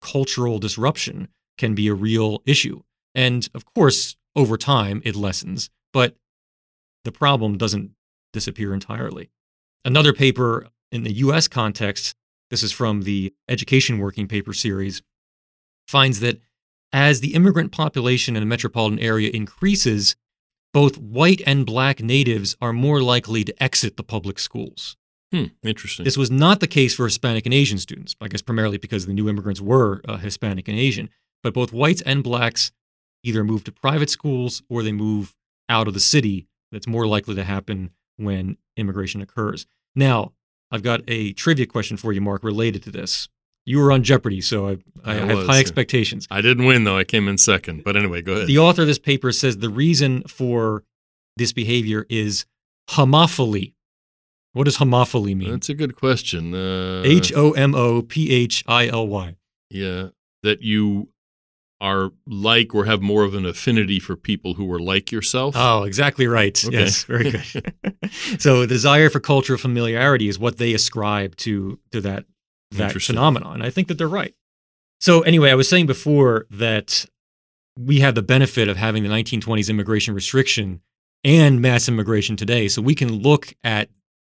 cultural 0.00 0.58
disruption 0.58 1.28
can 1.56 1.74
be 1.74 1.88
a 1.88 1.94
real 1.94 2.42
issue. 2.46 2.82
And 3.14 3.48
of 3.54 3.64
course, 3.64 4.16
over 4.36 4.56
time, 4.56 5.02
it 5.04 5.16
lessens, 5.16 5.70
but 5.92 6.16
the 7.04 7.12
problem 7.12 7.58
doesn't 7.58 7.90
disappear 8.32 8.72
entirely. 8.74 9.30
Another 9.84 10.12
paper 10.12 10.68
in 10.92 11.02
the 11.02 11.12
US 11.14 11.48
context, 11.48 12.14
this 12.50 12.62
is 12.62 12.72
from 12.72 13.02
the 13.02 13.34
Education 13.48 13.98
Working 13.98 14.28
Paper 14.28 14.52
series, 14.52 15.02
finds 15.86 16.20
that 16.20 16.40
as 16.92 17.20
the 17.20 17.34
immigrant 17.34 17.72
population 17.72 18.36
in 18.36 18.42
a 18.42 18.46
metropolitan 18.46 18.98
area 18.98 19.30
increases, 19.30 20.16
both 20.72 20.98
white 20.98 21.42
and 21.46 21.66
black 21.66 22.00
natives 22.00 22.56
are 22.60 22.72
more 22.72 23.02
likely 23.02 23.44
to 23.44 23.62
exit 23.62 23.96
the 23.96 24.02
public 24.02 24.38
schools. 24.38 24.96
Hmm, 25.32 25.44
interesting. 25.62 26.04
This 26.04 26.16
was 26.16 26.30
not 26.30 26.60
the 26.60 26.66
case 26.66 26.94
for 26.94 27.04
Hispanic 27.04 27.44
and 27.44 27.54
Asian 27.54 27.78
students, 27.78 28.16
I 28.20 28.28
guess 28.28 28.42
primarily 28.42 28.78
because 28.78 29.06
the 29.06 29.12
new 29.12 29.28
immigrants 29.28 29.60
were 29.60 30.00
uh, 30.08 30.16
Hispanic 30.16 30.68
and 30.68 30.78
Asian. 30.78 31.10
But 31.42 31.54
both 31.54 31.72
whites 31.72 32.00
and 32.02 32.24
blacks 32.24 32.72
either 33.22 33.44
move 33.44 33.64
to 33.64 33.72
private 33.72 34.10
schools 34.10 34.62
or 34.70 34.82
they 34.82 34.92
move 34.92 35.34
out 35.68 35.86
of 35.86 35.94
the 35.94 36.00
city. 36.00 36.48
That's 36.72 36.86
more 36.86 37.06
likely 37.06 37.34
to 37.34 37.44
happen 37.44 37.90
when 38.16 38.56
immigration 38.76 39.20
occurs. 39.20 39.66
Now, 39.94 40.32
I've 40.70 40.82
got 40.82 41.02
a 41.08 41.32
trivia 41.32 41.66
question 41.66 41.96
for 41.96 42.12
you, 42.12 42.20
Mark, 42.20 42.42
related 42.42 42.82
to 42.84 42.90
this. 42.90 43.28
You 43.64 43.78
were 43.80 43.92
on 43.92 44.02
Jeopardy, 44.02 44.40
so 44.40 44.68
I, 44.68 44.72
I, 45.04 45.12
I 45.12 45.14
have 45.14 45.46
high 45.46 45.60
expectations. 45.60 46.26
I 46.30 46.40
didn't 46.40 46.64
win, 46.64 46.84
though. 46.84 46.96
I 46.96 47.04
came 47.04 47.28
in 47.28 47.36
second. 47.36 47.84
But 47.84 47.96
anyway, 47.96 48.22
go 48.22 48.32
ahead. 48.32 48.46
The 48.46 48.58
author 48.58 48.82
of 48.82 48.88
this 48.88 48.98
paper 48.98 49.30
says 49.30 49.58
the 49.58 49.68
reason 49.68 50.22
for 50.22 50.84
this 51.36 51.52
behavior 51.52 52.06
is 52.08 52.46
homophily. 52.90 53.74
What 54.58 54.64
does 54.64 54.78
homophily 54.78 55.36
mean? 55.36 55.52
That's 55.52 55.68
a 55.68 55.74
good 55.74 55.94
question. 55.94 56.52
Uh, 56.52 57.02
H 57.04 57.32
O 57.32 57.52
M 57.52 57.76
O 57.76 58.02
P 58.02 58.32
H 58.32 58.64
I 58.66 58.88
L 58.88 59.06
Y. 59.06 59.36
Yeah. 59.70 60.08
That 60.42 60.62
you 60.62 61.10
are 61.80 62.10
like 62.26 62.74
or 62.74 62.84
have 62.84 63.00
more 63.00 63.22
of 63.22 63.34
an 63.34 63.46
affinity 63.46 64.00
for 64.00 64.16
people 64.16 64.54
who 64.54 64.68
are 64.72 64.80
like 64.80 65.12
yourself. 65.12 65.54
Oh, 65.56 65.84
exactly 65.84 66.26
right. 66.26 66.60
Okay. 66.66 66.76
Yes, 66.76 67.04
very 67.04 67.30
good. 67.30 67.72
so, 68.40 68.62
the 68.62 68.66
desire 68.66 69.08
for 69.10 69.20
cultural 69.20 69.60
familiarity 69.60 70.28
is 70.28 70.40
what 70.40 70.58
they 70.58 70.74
ascribe 70.74 71.36
to 71.36 71.78
to 71.92 72.00
that 72.00 72.24
that 72.72 73.00
phenomenon. 73.00 73.62
I 73.62 73.70
think 73.70 73.86
that 73.86 73.94
they're 73.94 74.08
right. 74.08 74.34
So, 75.00 75.20
anyway, 75.20 75.52
I 75.52 75.54
was 75.54 75.68
saying 75.68 75.86
before 75.86 76.46
that 76.50 77.06
we 77.78 78.00
have 78.00 78.16
the 78.16 78.22
benefit 78.22 78.68
of 78.68 78.76
having 78.76 79.04
the 79.04 79.08
1920s 79.08 79.70
immigration 79.70 80.14
restriction 80.14 80.80
and 81.22 81.60
mass 81.60 81.88
immigration 81.88 82.36
today. 82.36 82.66
So 82.66 82.82
we 82.82 82.96
can 82.96 83.12
look 83.22 83.54
at 83.62 83.88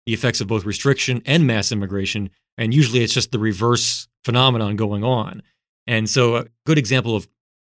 the 0.08 0.14
effects 0.14 0.40
of 0.40 0.46
both 0.48 0.64
restriction 0.64 1.20
and 1.26 1.46
mass 1.46 1.70
immigration, 1.70 2.30
and 2.56 2.72
usually 2.72 3.02
it's 3.02 3.12
just 3.12 3.30
the 3.30 3.38
reverse 3.38 4.08
phenomenon 4.24 4.74
going 4.74 5.04
on. 5.04 5.42
And 5.86 6.08
so, 6.08 6.36
a 6.36 6.46
good 6.64 6.78
example 6.78 7.14
of 7.14 7.28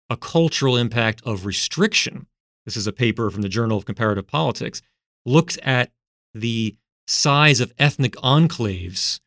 a 0.09 0.17
cultural 0.17 0.77
impact 0.77 1.21
of 1.25 1.45
restriction 1.45 2.27
this 2.67 2.75
is 2.75 2.85
a 2.85 2.91
paper 2.91 3.31
from 3.31 3.43
the 3.43 3.49
Journal 3.49 3.77
of 3.77 3.85
Comparative 3.85 4.27
Politics, 4.27 4.81
looks 5.25 5.57
at 5.63 5.89
the 6.33 6.75
size 7.07 7.61
of 7.61 7.71
ethnic 7.79 8.11
enclaves 8.17 9.21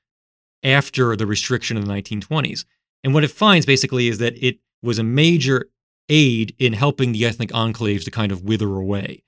after 0.63 1.17
the 1.17 1.27
restriction 1.27 1.79
in 1.79 1.85
the 1.87 1.91
1920s. 1.91 2.67
And 3.03 3.15
what 3.15 3.25
it 3.25 3.31
finds 3.31 3.65
basically 3.65 4.09
is 4.09 4.19
that 4.19 4.37
it 4.45 4.59
was 4.83 4.99
a 4.99 5.03
major 5.03 5.71
aid 6.11 6.55
in 6.59 6.75
helping 6.75 7.13
the 7.13 7.25
ethnic 7.25 7.49
enclaves 7.49 8.05
to 8.05 8.11
kind 8.11 8.31
of 8.31 8.45
wither 8.45 8.77
away. 8.77 9.23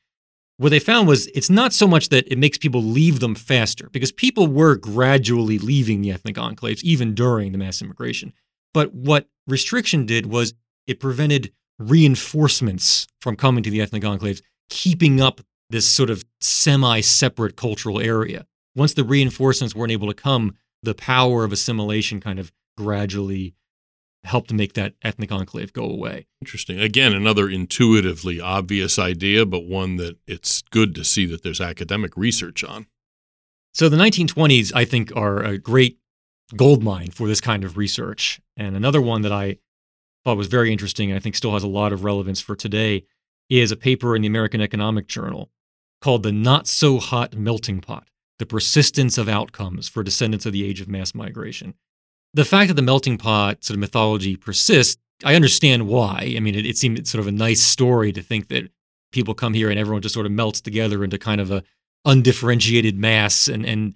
What 0.62 0.68
they 0.68 0.79
found 0.79 1.09
was 1.09 1.27
it's 1.35 1.51
not 1.51 1.72
so 1.72 1.88
much 1.88 2.11
that 2.11 2.31
it 2.31 2.38
makes 2.38 2.57
people 2.57 2.85
leave 2.85 3.18
them 3.18 3.35
faster, 3.35 3.88
because 3.90 4.12
people 4.12 4.46
were 4.46 4.77
gradually 4.77 5.59
leaving 5.59 6.03
the 6.03 6.12
ethnic 6.12 6.37
enclaves 6.37 6.85
even 6.85 7.16
during 7.16 7.51
the 7.51 7.59
mass 7.59 7.83
immigration. 7.83 8.33
But 8.72 8.94
what 8.94 9.27
restriction 9.48 10.07
did 10.07 10.27
was 10.27 10.55
it 10.87 11.01
prevented 11.01 11.53
reinforcements 11.81 13.09
from 13.20 13.35
coming 13.35 13.64
to 13.64 13.70
the 13.70 13.81
ethnic 13.81 14.05
enclaves, 14.05 14.40
keeping 14.70 15.20
up 15.20 15.40
this 15.68 15.88
sort 15.88 16.11
of 16.11 16.25
semi 16.40 17.01
separate 17.01 17.57
cultural 17.57 17.98
area. 17.98 18.46
Once 18.77 18.94
the 18.94 19.03
reinforcements 19.03 19.75
weren't 19.75 19.90
able 19.90 20.07
to 20.07 20.14
come, 20.14 20.55
the 20.81 20.94
power 20.94 21.42
of 21.42 21.51
assimilation 21.51 22.20
kind 22.20 22.38
of 22.38 22.53
gradually 22.77 23.57
helped 24.24 24.48
to 24.48 24.54
make 24.54 24.74
that 24.74 24.94
ethnic 25.02 25.32
enclave 25.32 25.72
go 25.72 25.85
away. 25.85 26.26
Interesting. 26.40 26.78
Again, 26.78 27.12
another 27.12 27.48
intuitively 27.48 28.40
obvious 28.40 28.98
idea, 28.98 29.44
but 29.44 29.64
one 29.64 29.96
that 29.96 30.16
it's 30.26 30.62
good 30.62 30.94
to 30.94 31.04
see 31.04 31.26
that 31.26 31.42
there's 31.42 31.61
academic 31.61 32.16
research 32.16 32.62
on. 32.62 32.87
So 33.74 33.88
the 33.88 33.96
1920s, 33.96 34.72
I 34.74 34.85
think, 34.85 35.12
are 35.16 35.42
a 35.42 35.58
great 35.58 35.98
gold 36.56 36.82
mine 36.82 37.11
for 37.11 37.26
this 37.26 37.40
kind 37.40 37.64
of 37.64 37.76
research. 37.76 38.40
And 38.56 38.76
another 38.76 39.00
one 39.00 39.22
that 39.22 39.32
I 39.32 39.58
thought 40.24 40.37
was 40.37 40.46
very 40.46 40.70
interesting, 40.70 41.11
and 41.11 41.16
I 41.16 41.20
think 41.20 41.35
still 41.35 41.54
has 41.54 41.62
a 41.62 41.68
lot 41.68 41.92
of 41.92 42.04
relevance 42.04 42.40
for 42.40 42.54
today, 42.54 43.04
is 43.48 43.72
a 43.72 43.76
paper 43.76 44.14
in 44.14 44.22
the 44.22 44.28
American 44.28 44.61
Economic 44.61 45.08
Journal 45.08 45.50
called 46.00 46.22
The 46.22 46.32
Not 46.32 46.66
So 46.66 46.98
Hot 46.98 47.35
Melting 47.35 47.80
Pot 47.80 48.08
The 48.38 48.46
Persistence 48.46 49.18
of 49.18 49.28
Outcomes 49.28 49.88
for 49.88 50.02
Descendants 50.02 50.46
of 50.46 50.52
the 50.52 50.64
Age 50.64 50.80
of 50.80 50.88
Mass 50.88 51.14
Migration. 51.14 51.74
The 52.34 52.44
fact 52.44 52.68
that 52.68 52.74
the 52.74 52.82
melting 52.82 53.18
pot 53.18 53.64
sort 53.64 53.74
of 53.74 53.80
mythology 53.80 54.36
persists, 54.36 55.00
I 55.24 55.34
understand 55.34 55.86
why. 55.86 56.34
I 56.36 56.40
mean, 56.40 56.54
it, 56.54 56.64
it 56.64 56.78
seemed 56.78 57.06
sort 57.06 57.20
of 57.20 57.26
a 57.26 57.32
nice 57.32 57.60
story 57.60 58.12
to 58.12 58.22
think 58.22 58.48
that 58.48 58.70
people 59.12 59.34
come 59.34 59.54
here 59.54 59.70
and 59.70 59.78
everyone 59.78 60.02
just 60.02 60.14
sort 60.14 60.26
of 60.26 60.32
melts 60.32 60.60
together 60.60 61.04
into 61.04 61.18
kind 61.18 61.40
of 61.40 61.50
a 61.50 61.62
undifferentiated 62.04 62.98
mass 62.98 63.46
and 63.46 63.64
and 63.64 63.94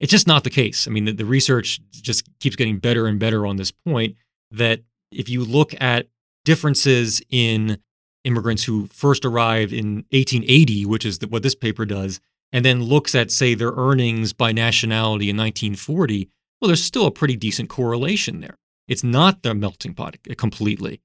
it's 0.00 0.10
just 0.10 0.26
not 0.26 0.44
the 0.44 0.50
case. 0.50 0.88
I 0.88 0.90
mean, 0.90 1.04
the, 1.04 1.12
the 1.12 1.24
research 1.24 1.80
just 1.90 2.28
keeps 2.40 2.56
getting 2.56 2.78
better 2.78 3.06
and 3.06 3.18
better 3.18 3.46
on 3.46 3.56
this 3.56 3.70
point 3.70 4.16
that 4.50 4.80
if 5.12 5.28
you 5.28 5.44
look 5.44 5.80
at 5.80 6.08
differences 6.44 7.22
in 7.30 7.78
immigrants 8.24 8.64
who 8.64 8.86
first 8.86 9.24
arrived 9.24 9.72
in 9.72 10.04
1880, 10.10 10.86
which 10.86 11.04
is 11.04 11.20
what 11.28 11.42
this 11.42 11.54
paper 11.54 11.84
does, 11.84 12.20
and 12.52 12.64
then 12.64 12.82
looks 12.82 13.14
at, 13.14 13.30
say, 13.30 13.54
their 13.54 13.72
earnings 13.72 14.32
by 14.32 14.52
nationality 14.52 15.30
in 15.30 15.36
1940, 15.36 16.28
well, 16.60 16.68
there's 16.68 16.82
still 16.82 17.06
a 17.06 17.10
pretty 17.10 17.36
decent 17.36 17.68
correlation 17.68 18.40
there. 18.40 18.56
It's 18.88 19.04
not 19.04 19.42
the 19.42 19.54
melting 19.54 19.94
pot 19.94 20.16
completely. 20.36 21.00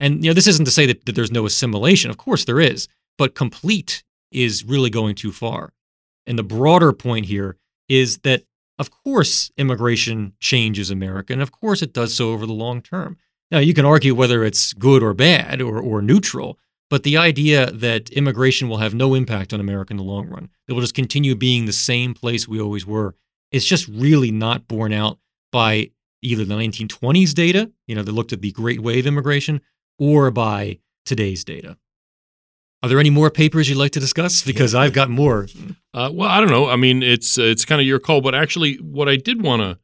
And 0.00 0.24
you 0.24 0.30
know, 0.30 0.34
this 0.34 0.46
isn't 0.46 0.64
to 0.64 0.70
say 0.70 0.86
that, 0.86 1.06
that 1.06 1.14
there's 1.14 1.32
no 1.32 1.46
assimilation. 1.46 2.10
Of 2.10 2.16
course 2.16 2.44
there 2.44 2.60
is, 2.60 2.88
but 3.18 3.34
complete 3.34 4.02
is 4.32 4.64
really 4.64 4.90
going 4.90 5.14
too 5.14 5.32
far. 5.32 5.72
And 6.26 6.38
the 6.38 6.42
broader 6.42 6.92
point 6.92 7.26
here 7.26 7.56
is 7.88 8.18
that, 8.18 8.44
of 8.78 8.90
course, 8.90 9.50
immigration 9.56 10.32
changes 10.40 10.90
America, 10.90 11.32
and 11.32 11.42
of 11.42 11.52
course 11.52 11.82
it 11.82 11.92
does 11.92 12.14
so 12.14 12.32
over 12.32 12.46
the 12.46 12.52
long 12.52 12.82
term. 12.82 13.16
Now, 13.50 13.58
you 13.58 13.74
can 13.74 13.84
argue 13.84 14.14
whether 14.14 14.42
it's 14.42 14.72
good 14.72 15.02
or 15.02 15.14
bad 15.14 15.60
or, 15.60 15.78
or 15.78 16.02
neutral, 16.02 16.58
but 16.90 17.02
the 17.02 17.16
idea 17.16 17.70
that 17.70 18.10
immigration 18.10 18.68
will 18.68 18.78
have 18.78 18.94
no 18.94 19.14
impact 19.14 19.52
on 19.52 19.60
America 19.60 19.92
in 19.92 19.96
the 19.96 20.02
long 20.02 20.28
run, 20.28 20.48
that 20.66 20.74
we'll 20.74 20.80
just 20.80 20.94
continue 20.94 21.34
being 21.34 21.66
the 21.66 21.72
same 21.72 22.14
place 22.14 22.48
we 22.48 22.60
always 22.60 22.86
were, 22.86 23.14
is 23.54 23.64
just 23.64 23.86
really 23.86 24.32
not 24.32 24.66
borne 24.66 24.92
out 24.92 25.18
by 25.52 25.92
either 26.22 26.44
the 26.44 26.54
1920s 26.54 27.32
data, 27.32 27.70
you 27.86 27.94
know, 27.94 28.02
that 28.02 28.10
looked 28.10 28.32
at 28.32 28.40
the 28.40 28.50
Great 28.50 28.80
Wave 28.80 29.06
immigration, 29.06 29.60
or 29.96 30.32
by 30.32 30.80
today's 31.06 31.44
data. 31.44 31.76
Are 32.82 32.88
there 32.88 32.98
any 32.98 33.10
more 33.10 33.30
papers 33.30 33.68
you'd 33.68 33.78
like 33.78 33.92
to 33.92 34.00
discuss? 34.00 34.42
Because 34.42 34.74
I've 34.74 34.92
got 34.92 35.08
more. 35.08 35.46
Uh, 35.94 36.10
well, 36.12 36.28
I 36.28 36.40
don't 36.40 36.50
know. 36.50 36.68
I 36.68 36.74
mean, 36.74 37.02
it's 37.02 37.38
uh, 37.38 37.42
it's 37.42 37.64
kind 37.64 37.80
of 37.80 37.86
your 37.86 38.00
call, 38.00 38.20
but 38.20 38.34
actually, 38.34 38.74
what 38.76 39.08
I 39.08 39.16
did 39.16 39.40
want 39.40 39.62
to 39.62 39.78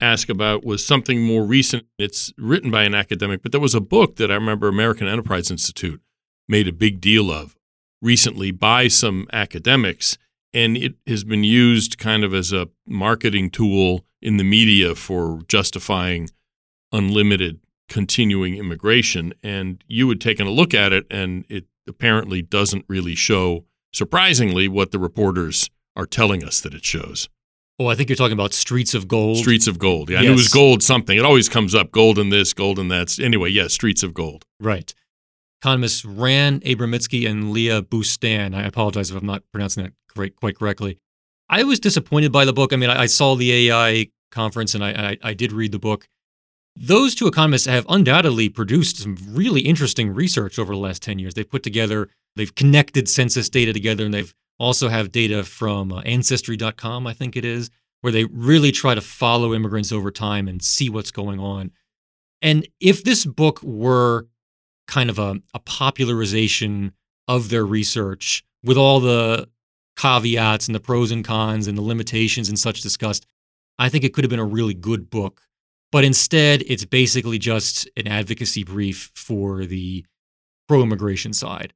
ask 0.00 0.28
about 0.28 0.64
was 0.64 0.84
something 0.84 1.22
more 1.22 1.44
recent. 1.44 1.86
It's 1.98 2.32
written 2.36 2.70
by 2.70 2.82
an 2.82 2.94
academic, 2.94 3.42
but 3.42 3.52
there 3.52 3.60
was 3.60 3.74
a 3.74 3.80
book 3.80 4.16
that 4.16 4.30
I 4.30 4.34
remember 4.34 4.66
American 4.66 5.06
Enterprise 5.06 5.50
Institute 5.50 6.02
made 6.48 6.66
a 6.66 6.72
big 6.72 7.00
deal 7.00 7.30
of 7.30 7.56
recently 8.02 8.50
by 8.50 8.88
some 8.88 9.28
academics, 9.32 10.18
and 10.52 10.76
it 10.76 10.94
has 11.06 11.24
been 11.24 11.44
used 11.44 11.98
kind 11.98 12.24
of 12.24 12.32
as 12.34 12.52
a 12.52 12.68
marketing 12.86 13.50
tool 13.50 14.04
in 14.20 14.36
the 14.36 14.44
media 14.44 14.94
for 14.94 15.40
justifying 15.48 16.28
unlimited 16.92 17.60
continuing 17.88 18.56
immigration. 18.56 19.32
And 19.42 19.82
you 19.86 20.08
had 20.08 20.20
taken 20.20 20.46
a 20.46 20.50
look 20.50 20.74
at 20.74 20.92
it, 20.92 21.06
and 21.10 21.44
it 21.48 21.66
apparently 21.86 22.42
doesn't 22.42 22.84
really 22.88 23.14
show, 23.14 23.64
surprisingly, 23.92 24.68
what 24.68 24.90
the 24.90 24.98
reporters 24.98 25.70
are 25.96 26.06
telling 26.06 26.44
us 26.44 26.60
that 26.60 26.74
it 26.74 26.84
shows. 26.84 27.28
Oh, 27.80 27.86
I 27.86 27.94
think 27.94 28.08
you're 28.08 28.16
talking 28.16 28.32
about 28.32 28.52
Streets 28.52 28.92
of 28.94 29.06
Gold. 29.06 29.38
Streets 29.38 29.68
of 29.68 29.78
Gold. 29.78 30.10
Yeah, 30.10 30.16
yes. 30.16 30.22
I 30.22 30.24
knew 30.24 30.32
it 30.32 30.36
was 30.36 30.48
gold 30.48 30.82
something. 30.82 31.16
It 31.16 31.24
always 31.24 31.48
comes 31.48 31.74
up 31.74 31.92
gold 31.92 32.18
in 32.18 32.30
this, 32.30 32.52
gold 32.52 32.78
in 32.78 32.88
that. 32.88 33.18
Anyway, 33.20 33.50
yes, 33.50 33.64
yeah, 33.64 33.68
Streets 33.68 34.02
of 34.02 34.14
Gold. 34.14 34.44
Right. 34.58 34.92
Economists 35.62 36.04
Ran 36.04 36.60
Abramitzky 36.60 37.28
and 37.28 37.52
Leah 37.52 37.82
Boustan. 37.82 38.54
I 38.54 38.62
apologize 38.62 39.10
if 39.10 39.16
I'm 39.16 39.26
not 39.26 39.42
pronouncing 39.52 39.84
that 39.84 39.92
quite, 40.08 40.36
quite 40.36 40.58
correctly. 40.58 40.98
I 41.48 41.62
was 41.64 41.80
disappointed 41.80 42.32
by 42.32 42.44
the 42.44 42.52
book. 42.52 42.72
I 42.72 42.76
mean, 42.76 42.90
I, 42.90 43.02
I 43.02 43.06
saw 43.06 43.34
the 43.34 43.70
AEI 43.70 44.10
conference 44.30 44.74
and 44.74 44.84
I, 44.84 44.90
I, 44.90 45.18
I 45.30 45.34
did 45.34 45.52
read 45.52 45.72
the 45.72 45.78
book. 45.78 46.06
Those 46.76 47.14
two 47.14 47.26
economists 47.26 47.66
have 47.66 47.86
undoubtedly 47.88 48.48
produced 48.48 48.98
some 48.98 49.16
really 49.28 49.62
interesting 49.62 50.14
research 50.14 50.58
over 50.58 50.72
the 50.72 50.78
last 50.78 51.02
10 51.02 51.18
years. 51.18 51.34
They've 51.34 51.48
put 51.48 51.62
together, 51.62 52.08
they've 52.36 52.54
connected 52.54 53.08
census 53.08 53.48
data 53.48 53.72
together, 53.72 54.04
and 54.04 54.14
they've 54.14 54.34
also 54.58 54.88
have 54.88 55.10
data 55.10 55.42
from 55.42 55.92
uh, 55.92 56.00
Ancestry.com, 56.02 57.06
I 57.06 57.12
think 57.14 57.36
it 57.36 57.44
is, 57.44 57.70
where 58.00 58.12
they 58.12 58.24
really 58.26 58.70
try 58.70 58.94
to 58.94 59.00
follow 59.00 59.54
immigrants 59.54 59.90
over 59.90 60.10
time 60.10 60.46
and 60.46 60.62
see 60.62 60.88
what's 60.88 61.10
going 61.10 61.40
on. 61.40 61.72
And 62.42 62.68
if 62.80 63.02
this 63.02 63.24
book 63.26 63.60
were 63.62 64.28
kind 64.86 65.10
of 65.10 65.18
a, 65.18 65.40
a 65.54 65.58
popularization 65.58 66.92
of 67.26 67.50
their 67.50 67.66
research 67.66 68.44
with 68.62 68.76
all 68.76 69.00
the 69.00 69.48
caveats 69.98 70.68
and 70.68 70.74
the 70.74 70.80
pros 70.80 71.10
and 71.10 71.24
cons 71.24 71.66
and 71.66 71.76
the 71.76 71.82
limitations 71.82 72.48
and 72.48 72.58
such 72.58 72.80
discussed, 72.80 73.26
I 73.78 73.88
think 73.88 74.04
it 74.04 74.14
could 74.14 74.24
have 74.24 74.30
been 74.30 74.38
a 74.38 74.44
really 74.44 74.74
good 74.74 75.10
book. 75.10 75.42
But 75.90 76.04
instead, 76.04 76.62
it's 76.66 76.84
basically 76.84 77.38
just 77.38 77.88
an 77.96 78.06
advocacy 78.06 78.62
brief 78.62 79.10
for 79.14 79.64
the 79.66 80.04
pro 80.68 80.82
immigration 80.82 81.32
side. 81.32 81.72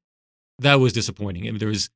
That 0.58 0.76
was 0.76 0.92
disappointing. 0.92 1.44
I 1.44 1.50
mean, 1.50 1.58
there 1.58 1.68
was 1.68 1.90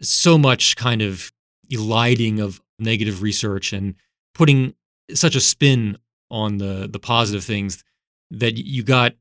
so 0.00 0.38
much 0.38 0.76
kind 0.76 1.02
of 1.02 1.32
eliding 1.70 2.40
of 2.40 2.60
negative 2.78 3.22
research 3.22 3.72
and 3.72 3.94
putting 4.34 4.74
such 5.14 5.34
a 5.34 5.40
spin 5.40 5.98
on 6.30 6.58
the 6.58 6.88
the 6.90 6.98
positive 6.98 7.44
things 7.44 7.82
that 8.30 8.56
you 8.56 8.82
got 8.82 9.14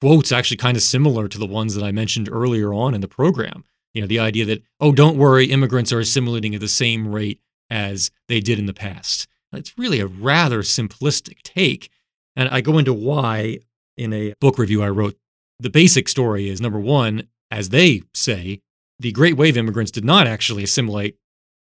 quotes 0.00 0.32
actually 0.32 0.56
kind 0.56 0.76
of 0.76 0.82
similar 0.82 1.28
to 1.28 1.38
the 1.38 1.46
ones 1.46 1.74
that 1.74 1.84
I 1.84 1.92
mentioned 1.92 2.28
earlier 2.30 2.74
on 2.74 2.94
in 2.94 3.00
the 3.00 3.08
program. 3.08 3.64
You 3.94 4.02
know, 4.02 4.06
the 4.06 4.18
idea 4.18 4.44
that 4.46 4.62
oh, 4.80 4.92
don't 4.92 5.16
worry, 5.16 5.46
immigrants 5.46 5.92
are 5.92 6.00
assimilating 6.00 6.54
at 6.54 6.60
the 6.60 6.68
same 6.68 7.08
rate 7.08 7.40
as 7.70 8.10
they 8.28 8.40
did 8.40 8.58
in 8.58 8.66
the 8.66 8.74
past. 8.74 9.26
It's 9.52 9.78
really 9.78 10.00
a 10.00 10.06
rather 10.06 10.62
simplistic 10.62 11.42
take, 11.42 11.90
and 12.34 12.48
I 12.48 12.60
go 12.60 12.76
into 12.76 12.92
why 12.92 13.60
in 13.96 14.12
a 14.12 14.34
book 14.40 14.58
review 14.58 14.82
I 14.82 14.88
wrote. 14.88 15.16
The 15.60 15.70
basic 15.70 16.08
story 16.08 16.48
is 16.48 16.60
number 16.60 16.80
one, 16.80 17.28
as 17.50 17.68
they 17.68 18.02
say, 18.12 18.60
the 18.98 19.12
Great 19.12 19.36
Wave 19.36 19.56
immigrants 19.56 19.92
did 19.92 20.04
not 20.04 20.26
actually 20.26 20.64
assimilate 20.64 21.16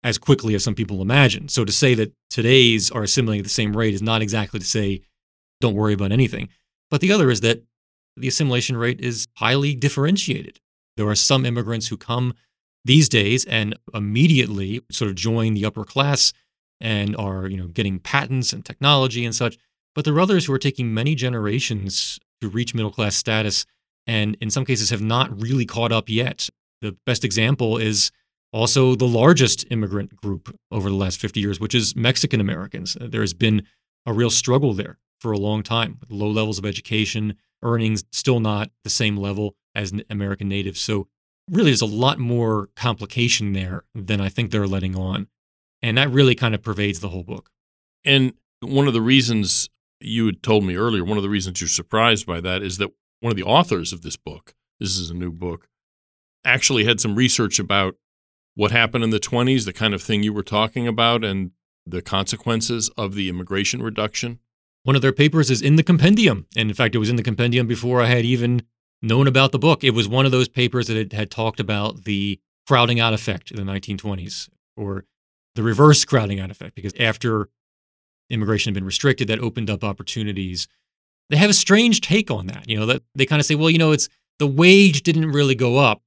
as 0.03 0.17
quickly 0.17 0.55
as 0.55 0.63
some 0.63 0.75
people 0.75 1.01
imagine. 1.01 1.47
So 1.47 1.65
to 1.65 1.71
say 1.71 1.93
that 1.95 2.13
today's 2.29 2.91
are 2.91 3.03
assimilating 3.03 3.39
at 3.39 3.45
the 3.45 3.49
same 3.49 3.75
rate 3.75 3.93
is 3.93 4.01
not 4.01 4.21
exactly 4.21 4.59
to 4.59 4.65
say 4.65 5.01
don't 5.59 5.75
worry 5.75 5.93
about 5.93 6.11
anything. 6.11 6.49
But 6.91 7.01
the 7.01 7.11
other 7.11 7.29
is 7.29 7.41
that 7.41 7.63
the 8.15 8.27
assimilation 8.27 8.77
rate 8.77 9.01
is 9.01 9.27
highly 9.35 9.75
differentiated. 9.75 10.59
There 10.97 11.07
are 11.07 11.15
some 11.15 11.45
immigrants 11.45 11.87
who 11.87 11.97
come 11.97 12.33
these 12.83 13.07
days 13.07 13.45
and 13.45 13.77
immediately 13.93 14.81
sort 14.91 15.09
of 15.09 15.15
join 15.15 15.53
the 15.53 15.65
upper 15.65 15.83
class 15.83 16.33
and 16.81 17.15
are, 17.15 17.47
you 17.47 17.57
know, 17.57 17.67
getting 17.67 17.99
patents 17.99 18.53
and 18.53 18.65
technology 18.65 19.25
and 19.25 19.33
such. 19.33 19.57
But 19.95 20.05
there 20.05 20.13
are 20.15 20.21
others 20.21 20.45
who 20.45 20.53
are 20.53 20.59
taking 20.59 20.93
many 20.93 21.15
generations 21.15 22.19
to 22.41 22.49
reach 22.49 22.75
middle 22.75 22.91
class 22.91 23.15
status 23.15 23.65
and 24.05 24.37
in 24.39 24.49
some 24.49 24.65
cases 24.65 24.89
have 24.89 25.01
not 25.01 25.41
really 25.41 25.65
caught 25.65 25.91
up 25.91 26.09
yet. 26.09 26.49
The 26.81 26.95
best 27.05 27.25
example 27.25 27.77
is 27.77 28.11
also 28.53 28.95
the 28.95 29.07
largest 29.07 29.65
immigrant 29.69 30.15
group 30.15 30.57
over 30.71 30.89
the 30.89 30.95
last 30.95 31.19
50 31.19 31.39
years, 31.39 31.59
which 31.59 31.75
is 31.75 31.95
Mexican 31.95 32.39
Americans. 32.39 32.95
There 32.99 33.21
has 33.21 33.33
been 33.33 33.63
a 34.05 34.13
real 34.13 34.29
struggle 34.29 34.73
there 34.73 34.97
for 35.19 35.31
a 35.31 35.37
long 35.37 35.63
time 35.63 35.97
with 35.99 36.11
low 36.11 36.29
levels 36.29 36.57
of 36.57 36.65
education, 36.65 37.37
earnings 37.63 38.03
still 38.11 38.39
not 38.39 38.69
the 38.83 38.89
same 38.89 39.17
level 39.17 39.55
as 39.75 39.93
American 40.09 40.49
natives. 40.49 40.79
So, 40.81 41.07
really, 41.49 41.71
there's 41.71 41.81
a 41.81 41.85
lot 41.85 42.19
more 42.19 42.69
complication 42.75 43.53
there 43.53 43.83
than 43.95 44.19
I 44.19 44.29
think 44.29 44.51
they're 44.51 44.67
letting 44.67 44.95
on. 44.95 45.27
And 45.81 45.97
that 45.97 46.09
really 46.09 46.35
kind 46.35 46.55
of 46.55 46.61
pervades 46.61 46.99
the 46.99 47.09
whole 47.09 47.23
book. 47.23 47.49
And 48.03 48.33
one 48.61 48.87
of 48.87 48.93
the 48.93 49.01
reasons 49.01 49.69
you 49.99 50.25
had 50.25 50.43
told 50.43 50.63
me 50.63 50.75
earlier, 50.75 51.03
one 51.03 51.17
of 51.17 51.23
the 51.23 51.29
reasons 51.29 51.61
you're 51.61 51.67
surprised 51.67 52.25
by 52.25 52.41
that 52.41 52.61
is 52.61 52.77
that 52.77 52.91
one 53.19 53.31
of 53.31 53.37
the 53.37 53.43
authors 53.43 53.93
of 53.93 54.01
this 54.01 54.15
book, 54.15 54.53
this 54.79 54.97
is 54.97 55.09
a 55.09 55.13
new 55.13 55.31
book, 55.31 55.67
actually 56.45 56.85
had 56.85 56.99
some 56.99 57.15
research 57.15 57.59
about 57.59 57.95
what 58.55 58.71
happened 58.71 59.03
in 59.03 59.09
the 59.11 59.19
20s, 59.19 59.65
the 59.65 59.73
kind 59.73 59.93
of 59.93 60.01
thing 60.01 60.23
you 60.23 60.33
were 60.33 60.43
talking 60.43 60.87
about, 60.87 61.23
and 61.23 61.51
the 61.85 62.01
consequences 62.01 62.89
of 62.97 63.13
the 63.13 63.29
immigration 63.29 63.81
reduction. 63.81 64.39
One 64.87 64.95
of 64.95 65.01
their 65.01 65.11
papers 65.11 65.51
is 65.51 65.61
in 65.61 65.75
the 65.75 65.83
compendium. 65.83 66.45
And 66.55 66.69
in 66.69 66.73
fact, 66.73 66.95
it 66.95 66.99
was 66.99 67.09
in 67.09 67.17
the 67.17 67.23
compendium 67.23 67.67
before 67.67 68.01
I 68.01 68.05
had 68.05 68.23
even 68.23 68.61
known 69.01 69.27
about 69.27 69.51
the 69.51 69.59
book. 69.59 69.83
It 69.83 69.89
was 69.89 70.07
one 70.07 70.25
of 70.25 70.31
those 70.31 70.47
papers 70.47 70.87
that 70.87 71.11
had, 71.11 71.29
talked 71.29 71.59
about 71.59 72.05
the 72.05 72.39
crowding 72.65 72.97
out 72.97 73.13
effect 73.13 73.51
in 73.51 73.57
the 73.57 73.69
1920s, 73.69 74.47
or 74.77 75.03
the 75.55 75.63
reverse 75.63 76.05
crowding 76.05 76.39
out 76.39 76.51
effect, 76.51 76.73
because 76.73 76.93
after 77.01 77.49
immigration 78.29 78.69
had 78.69 78.75
been 78.75 78.85
restricted, 78.85 79.27
that 79.27 79.39
opened 79.39 79.69
up 79.69 79.83
opportunities. 79.83 80.69
They 81.29 81.35
have 81.35 81.49
a 81.49 81.53
strange 81.53 81.99
take 81.99 82.31
on 82.31 82.47
that. 82.47 82.69
You 82.69 82.79
know, 82.79 82.85
that 82.85 83.03
they 83.13 83.25
kind 83.25 83.41
of 83.41 83.45
say, 83.45 83.55
well, 83.55 83.69
you 83.69 83.77
know, 83.77 83.91
it's 83.91 84.07
the 84.39 84.47
wage 84.47 85.03
didn't 85.03 85.33
really 85.33 85.55
go 85.55 85.79
up 85.79 86.01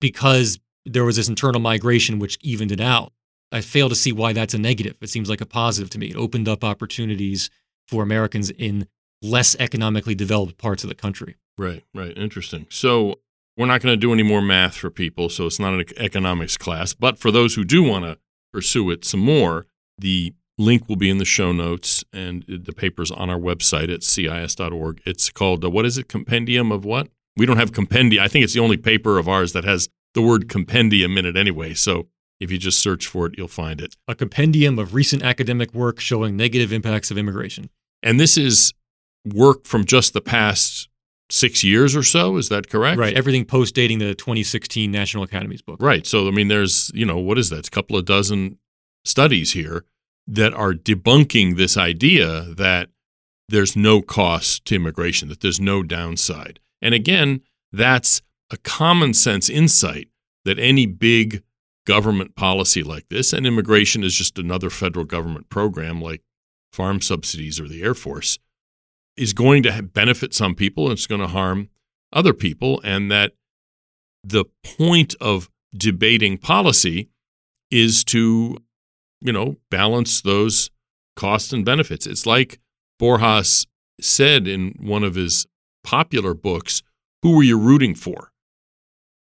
because 0.00 0.58
there 0.86 1.04
was 1.04 1.16
this 1.16 1.28
internal 1.28 1.60
migration 1.60 2.18
which 2.18 2.38
evened 2.40 2.72
it 2.72 2.80
out. 2.80 3.12
I 3.52 3.60
fail 3.60 3.90
to 3.90 3.94
see 3.94 4.10
why 4.10 4.32
that's 4.32 4.54
a 4.54 4.58
negative. 4.58 4.96
It 5.02 5.10
seems 5.10 5.28
like 5.28 5.42
a 5.42 5.46
positive 5.46 5.90
to 5.90 5.98
me. 5.98 6.06
It 6.06 6.16
opened 6.16 6.48
up 6.48 6.64
opportunities 6.64 7.50
for 7.90 8.02
Americans 8.02 8.50
in 8.50 8.86
less 9.20 9.56
economically 9.58 10.14
developed 10.14 10.56
parts 10.56 10.84
of 10.84 10.88
the 10.88 10.94
country. 10.94 11.36
Right, 11.58 11.82
right. 11.92 12.16
Interesting. 12.16 12.66
So 12.70 13.20
we're 13.56 13.66
not 13.66 13.82
going 13.82 13.92
to 13.92 14.00
do 14.00 14.12
any 14.12 14.22
more 14.22 14.40
math 14.40 14.76
for 14.76 14.90
people, 14.90 15.28
so 15.28 15.46
it's 15.46 15.58
not 15.58 15.74
an 15.74 15.84
economics 15.96 16.56
class. 16.56 16.94
But 16.94 17.18
for 17.18 17.30
those 17.30 17.56
who 17.56 17.64
do 17.64 17.82
want 17.82 18.04
to 18.04 18.16
pursue 18.52 18.90
it 18.90 19.04
some 19.04 19.20
more, 19.20 19.66
the 19.98 20.32
link 20.56 20.88
will 20.88 20.96
be 20.96 21.10
in 21.10 21.18
the 21.18 21.24
show 21.24 21.52
notes 21.52 22.04
and 22.12 22.44
the 22.46 22.72
paper's 22.72 23.10
on 23.10 23.28
our 23.28 23.38
website 23.38 23.92
at 23.92 24.04
cis.org. 24.04 25.02
It's 25.04 25.30
called, 25.30 25.64
uh, 25.64 25.70
what 25.70 25.84
is 25.84 25.98
it, 25.98 26.08
Compendium 26.08 26.70
of 26.70 26.84
what? 26.84 27.08
We 27.36 27.44
don't 27.46 27.56
have 27.56 27.72
compendium. 27.72 28.22
I 28.22 28.28
think 28.28 28.44
it's 28.44 28.54
the 28.54 28.60
only 28.60 28.76
paper 28.76 29.18
of 29.18 29.28
ours 29.28 29.52
that 29.52 29.64
has 29.64 29.88
the 30.14 30.22
word 30.22 30.48
compendium 30.48 31.16
in 31.18 31.26
it 31.26 31.36
anyway. 31.36 31.74
So 31.74 32.08
if 32.40 32.50
you 32.50 32.58
just 32.58 32.78
search 32.78 33.06
for 33.06 33.26
it, 33.26 33.34
you'll 33.36 33.48
find 33.48 33.80
it. 33.80 33.96
A 34.08 34.14
compendium 34.14 34.78
of 34.78 34.94
recent 34.94 35.22
academic 35.22 35.74
work 35.74 36.00
showing 36.00 36.36
negative 36.36 36.72
impacts 36.72 37.10
of 37.10 37.18
immigration. 37.18 37.70
And 38.02 38.18
this 38.18 38.36
is 38.36 38.72
work 39.24 39.66
from 39.66 39.84
just 39.84 40.12
the 40.12 40.20
past 40.20 40.88
six 41.30 41.62
years 41.62 41.94
or 41.94 42.02
so. 42.02 42.36
Is 42.36 42.48
that 42.48 42.68
correct? 42.68 42.98
Right. 42.98 43.14
Everything 43.14 43.44
post 43.44 43.74
dating 43.74 43.98
the 43.98 44.14
2016 44.14 44.90
National 44.90 45.24
Academies 45.24 45.62
book. 45.62 45.78
Right. 45.80 46.06
So, 46.06 46.28
I 46.28 46.30
mean, 46.30 46.48
there's, 46.48 46.90
you 46.94 47.06
know, 47.06 47.18
what 47.18 47.38
is 47.38 47.50
that? 47.50 47.60
It's 47.60 47.68
a 47.68 47.72
couple 47.72 47.96
of 47.96 48.04
dozen 48.04 48.58
studies 49.04 49.52
here 49.52 49.84
that 50.26 50.54
are 50.54 50.72
debunking 50.72 51.56
this 51.56 51.76
idea 51.76 52.42
that 52.56 52.88
there's 53.48 53.76
no 53.76 54.00
cost 54.00 54.64
to 54.66 54.76
immigration, 54.76 55.28
that 55.28 55.40
there's 55.40 55.60
no 55.60 55.82
downside. 55.82 56.60
And 56.80 56.94
again, 56.94 57.40
that's 57.72 58.22
a 58.50 58.56
common 58.56 59.14
sense 59.14 59.48
insight 59.48 60.08
that 60.44 60.58
any 60.58 60.86
big 60.86 61.42
government 61.86 62.36
policy 62.36 62.82
like 62.82 63.08
this, 63.08 63.32
and 63.32 63.46
immigration 63.46 64.04
is 64.04 64.14
just 64.14 64.38
another 64.38 64.70
federal 64.70 65.04
government 65.04 65.48
program 65.50 66.00
like 66.00 66.22
farm 66.72 67.00
subsidies 67.00 67.60
or 67.60 67.68
the 67.68 67.82
Air 67.82 67.94
Force, 67.94 68.38
is 69.16 69.32
going 69.32 69.62
to 69.64 69.82
benefit 69.82 70.34
some 70.34 70.54
people 70.54 70.84
and 70.84 70.92
it's 70.92 71.06
going 71.06 71.20
to 71.20 71.26
harm 71.26 71.68
other 72.12 72.32
people. 72.32 72.80
And 72.84 73.10
that 73.10 73.32
the 74.24 74.44
point 74.78 75.14
of 75.20 75.50
debating 75.76 76.38
policy 76.38 77.08
is 77.70 78.04
to, 78.04 78.56
you 79.20 79.32
know, 79.32 79.56
balance 79.70 80.20
those 80.20 80.70
costs 81.16 81.52
and 81.52 81.64
benefits. 81.64 82.06
It's 82.06 82.26
like 82.26 82.58
Borjas 83.00 83.66
said 84.00 84.46
in 84.46 84.74
one 84.80 85.04
of 85.04 85.14
his 85.14 85.46
popular 85.84 86.34
books 86.34 86.82
who 87.22 87.38
are 87.38 87.42
you 87.42 87.58
rooting 87.58 87.94
for? 87.94 88.32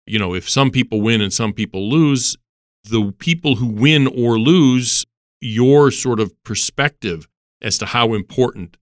You 0.07 0.19
know, 0.19 0.35
if 0.35 0.49
some 0.49 0.71
people 0.71 1.01
win 1.01 1.21
and 1.21 1.33
some 1.33 1.53
people 1.53 1.89
lose, 1.89 2.37
the 2.85 3.15
people 3.19 3.57
who 3.57 3.67
win 3.67 4.07
or 4.07 4.39
lose, 4.39 5.05
your 5.45 5.91
sort 5.91 6.21
of 6.21 6.33
perspective 6.43 7.29
as 7.61 7.77
to 7.79 7.87
how 7.87 8.15
important 8.15 8.77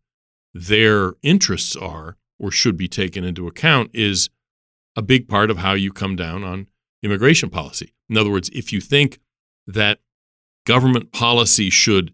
their 0.54 1.14
interests 1.22 1.74
are 1.74 2.16
or 2.38 2.50
should 2.50 2.76
be 2.76 2.88
taken 2.88 3.24
into 3.24 3.46
account 3.46 3.90
is 3.92 4.30
a 4.96 5.02
big 5.02 5.28
part 5.28 5.50
of 5.50 5.58
how 5.58 5.72
you 5.72 5.92
come 5.92 6.14
down 6.14 6.44
on 6.44 6.68
immigration 7.02 7.50
policy. 7.50 7.92
In 8.08 8.16
other 8.16 8.30
words, 8.30 8.48
if 8.52 8.72
you 8.72 8.80
think 8.80 9.18
that 9.66 9.98
government 10.66 11.12
policy 11.12 11.68
should 11.70 12.12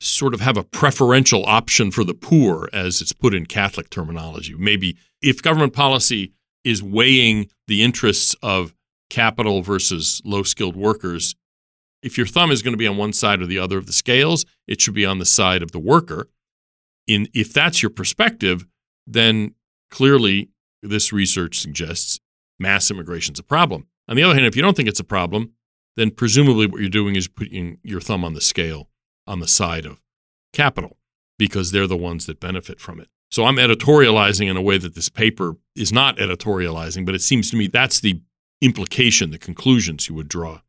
sort 0.00 0.34
of 0.34 0.40
have 0.40 0.56
a 0.56 0.64
preferential 0.64 1.44
option 1.46 1.90
for 1.90 2.04
the 2.04 2.14
poor, 2.14 2.68
as 2.72 3.00
it's 3.00 3.12
put 3.12 3.34
in 3.34 3.46
Catholic 3.46 3.90
terminology, 3.90 4.54
maybe 4.56 4.96
if 5.22 5.42
government 5.42 5.72
policy 5.72 6.32
is 6.64 6.82
weighing 6.82 7.48
the 7.66 7.82
interests 7.82 8.34
of 8.42 8.74
capital 9.10 9.62
versus 9.62 10.20
low 10.24 10.42
skilled 10.42 10.76
workers, 10.76 11.34
if 12.02 12.16
your 12.16 12.26
thumb 12.26 12.50
is 12.50 12.62
going 12.62 12.72
to 12.72 12.78
be 12.78 12.86
on 12.86 12.96
one 12.96 13.12
side 13.12 13.40
or 13.40 13.46
the 13.46 13.58
other 13.58 13.78
of 13.78 13.86
the 13.86 13.92
scales, 13.92 14.44
it 14.66 14.80
should 14.80 14.94
be 14.94 15.06
on 15.06 15.18
the 15.18 15.26
side 15.26 15.62
of 15.62 15.72
the 15.72 15.78
worker. 15.78 16.28
In 17.06 17.28
if 17.34 17.52
that's 17.52 17.82
your 17.82 17.90
perspective, 17.90 18.66
then 19.06 19.54
clearly 19.90 20.50
this 20.82 21.12
research 21.12 21.58
suggests 21.58 22.20
mass 22.58 22.90
immigration 22.90 23.32
is 23.32 23.38
a 23.38 23.44
problem. 23.44 23.86
On 24.08 24.16
the 24.16 24.22
other 24.22 24.34
hand, 24.34 24.46
if 24.46 24.56
you 24.56 24.62
don't 24.62 24.76
think 24.76 24.88
it's 24.88 25.00
a 25.00 25.04
problem, 25.04 25.52
then 25.96 26.10
presumably 26.10 26.66
what 26.66 26.80
you're 26.80 26.90
doing 26.90 27.16
is 27.16 27.28
putting 27.28 27.78
your 27.82 28.00
thumb 28.00 28.24
on 28.24 28.34
the 28.34 28.40
scale 28.40 28.88
on 29.26 29.40
the 29.40 29.48
side 29.48 29.84
of 29.84 30.00
capital 30.52 30.96
because 31.38 31.70
they're 31.70 31.86
the 31.86 31.96
ones 31.96 32.26
that 32.26 32.40
benefit 32.40 32.80
from 32.80 33.00
it. 33.00 33.08
So 33.30 33.44
I'm 33.44 33.56
editorializing 33.56 34.48
in 34.48 34.56
a 34.56 34.62
way 34.62 34.78
that 34.78 34.94
this 34.94 35.08
paper 35.08 35.56
is 35.74 35.92
not 35.92 36.16
editorializing, 36.16 37.04
but 37.04 37.14
it 37.14 37.22
seems 37.22 37.50
to 37.50 37.56
me 37.56 37.66
that's 37.66 38.00
the 38.00 38.22
implication, 38.60 39.30
the 39.30 39.38
conclusions 39.38 40.08
you 40.08 40.14
would 40.14 40.28
draw 40.28 40.60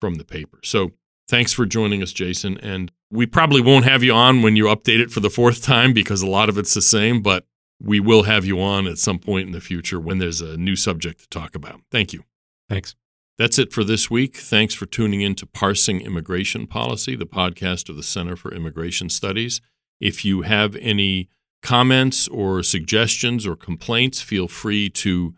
from 0.00 0.16
the 0.16 0.24
paper. 0.24 0.58
So 0.62 0.92
thanks 1.28 1.52
for 1.52 1.66
joining 1.66 2.02
us, 2.02 2.12
Jason. 2.12 2.58
And 2.58 2.90
we 3.10 3.26
probably 3.26 3.60
won't 3.60 3.84
have 3.84 4.02
you 4.02 4.12
on 4.12 4.42
when 4.42 4.56
you 4.56 4.64
update 4.64 5.00
it 5.00 5.10
for 5.10 5.20
the 5.20 5.30
fourth 5.30 5.62
time 5.62 5.92
because 5.92 6.22
a 6.22 6.26
lot 6.26 6.48
of 6.48 6.58
it's 6.58 6.74
the 6.74 6.82
same, 6.82 7.22
but 7.22 7.46
we 7.80 8.00
will 8.00 8.24
have 8.24 8.44
you 8.44 8.60
on 8.60 8.86
at 8.86 8.98
some 8.98 9.18
point 9.18 9.46
in 9.46 9.52
the 9.52 9.60
future 9.60 10.00
when 10.00 10.18
there's 10.18 10.40
a 10.40 10.56
new 10.56 10.76
subject 10.76 11.20
to 11.20 11.28
talk 11.28 11.54
about. 11.54 11.80
Thank 11.90 12.12
you. 12.12 12.24
Thanks. 12.68 12.94
That's 13.38 13.58
it 13.58 13.72
for 13.72 13.84
this 13.84 14.10
week. 14.10 14.36
Thanks 14.36 14.74
for 14.74 14.84
tuning 14.84 15.20
in 15.20 15.36
to 15.36 15.46
Parsing 15.46 16.00
Immigration 16.00 16.66
Policy, 16.66 17.14
the 17.14 17.24
podcast 17.24 17.88
of 17.88 17.96
the 17.96 18.02
Center 18.02 18.34
for 18.34 18.52
Immigration 18.52 19.08
Studies. 19.08 19.60
If 20.00 20.24
you 20.24 20.42
have 20.42 20.74
any 20.76 21.28
comments 21.62 22.26
or 22.28 22.64
suggestions 22.64 23.46
or 23.46 23.54
complaints, 23.54 24.20
feel 24.20 24.48
free 24.48 24.90
to 24.90 25.34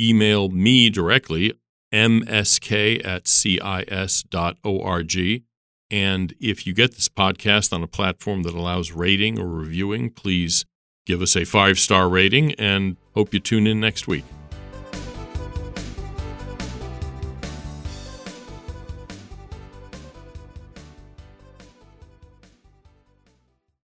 email 0.00 0.48
me 0.48 0.90
directly, 0.90 1.52
msk 1.94 3.04
at 3.04 3.28
cis.org. 3.28 5.16
And 5.90 6.34
if 6.40 6.66
you 6.66 6.74
get 6.74 6.94
this 6.94 7.08
podcast 7.08 7.72
on 7.72 7.82
a 7.82 7.86
platform 7.86 8.42
that 8.42 8.54
allows 8.54 8.92
rating 8.92 9.38
or 9.38 9.46
reviewing, 9.46 10.10
please 10.10 10.64
give 11.06 11.22
us 11.22 11.36
a 11.36 11.44
five 11.44 11.78
star 11.78 12.08
rating 12.08 12.52
and 12.54 12.96
hope 13.14 13.32
you 13.32 13.40
tune 13.40 13.66
in 13.66 13.80
next 13.80 14.08
week. 14.08 14.24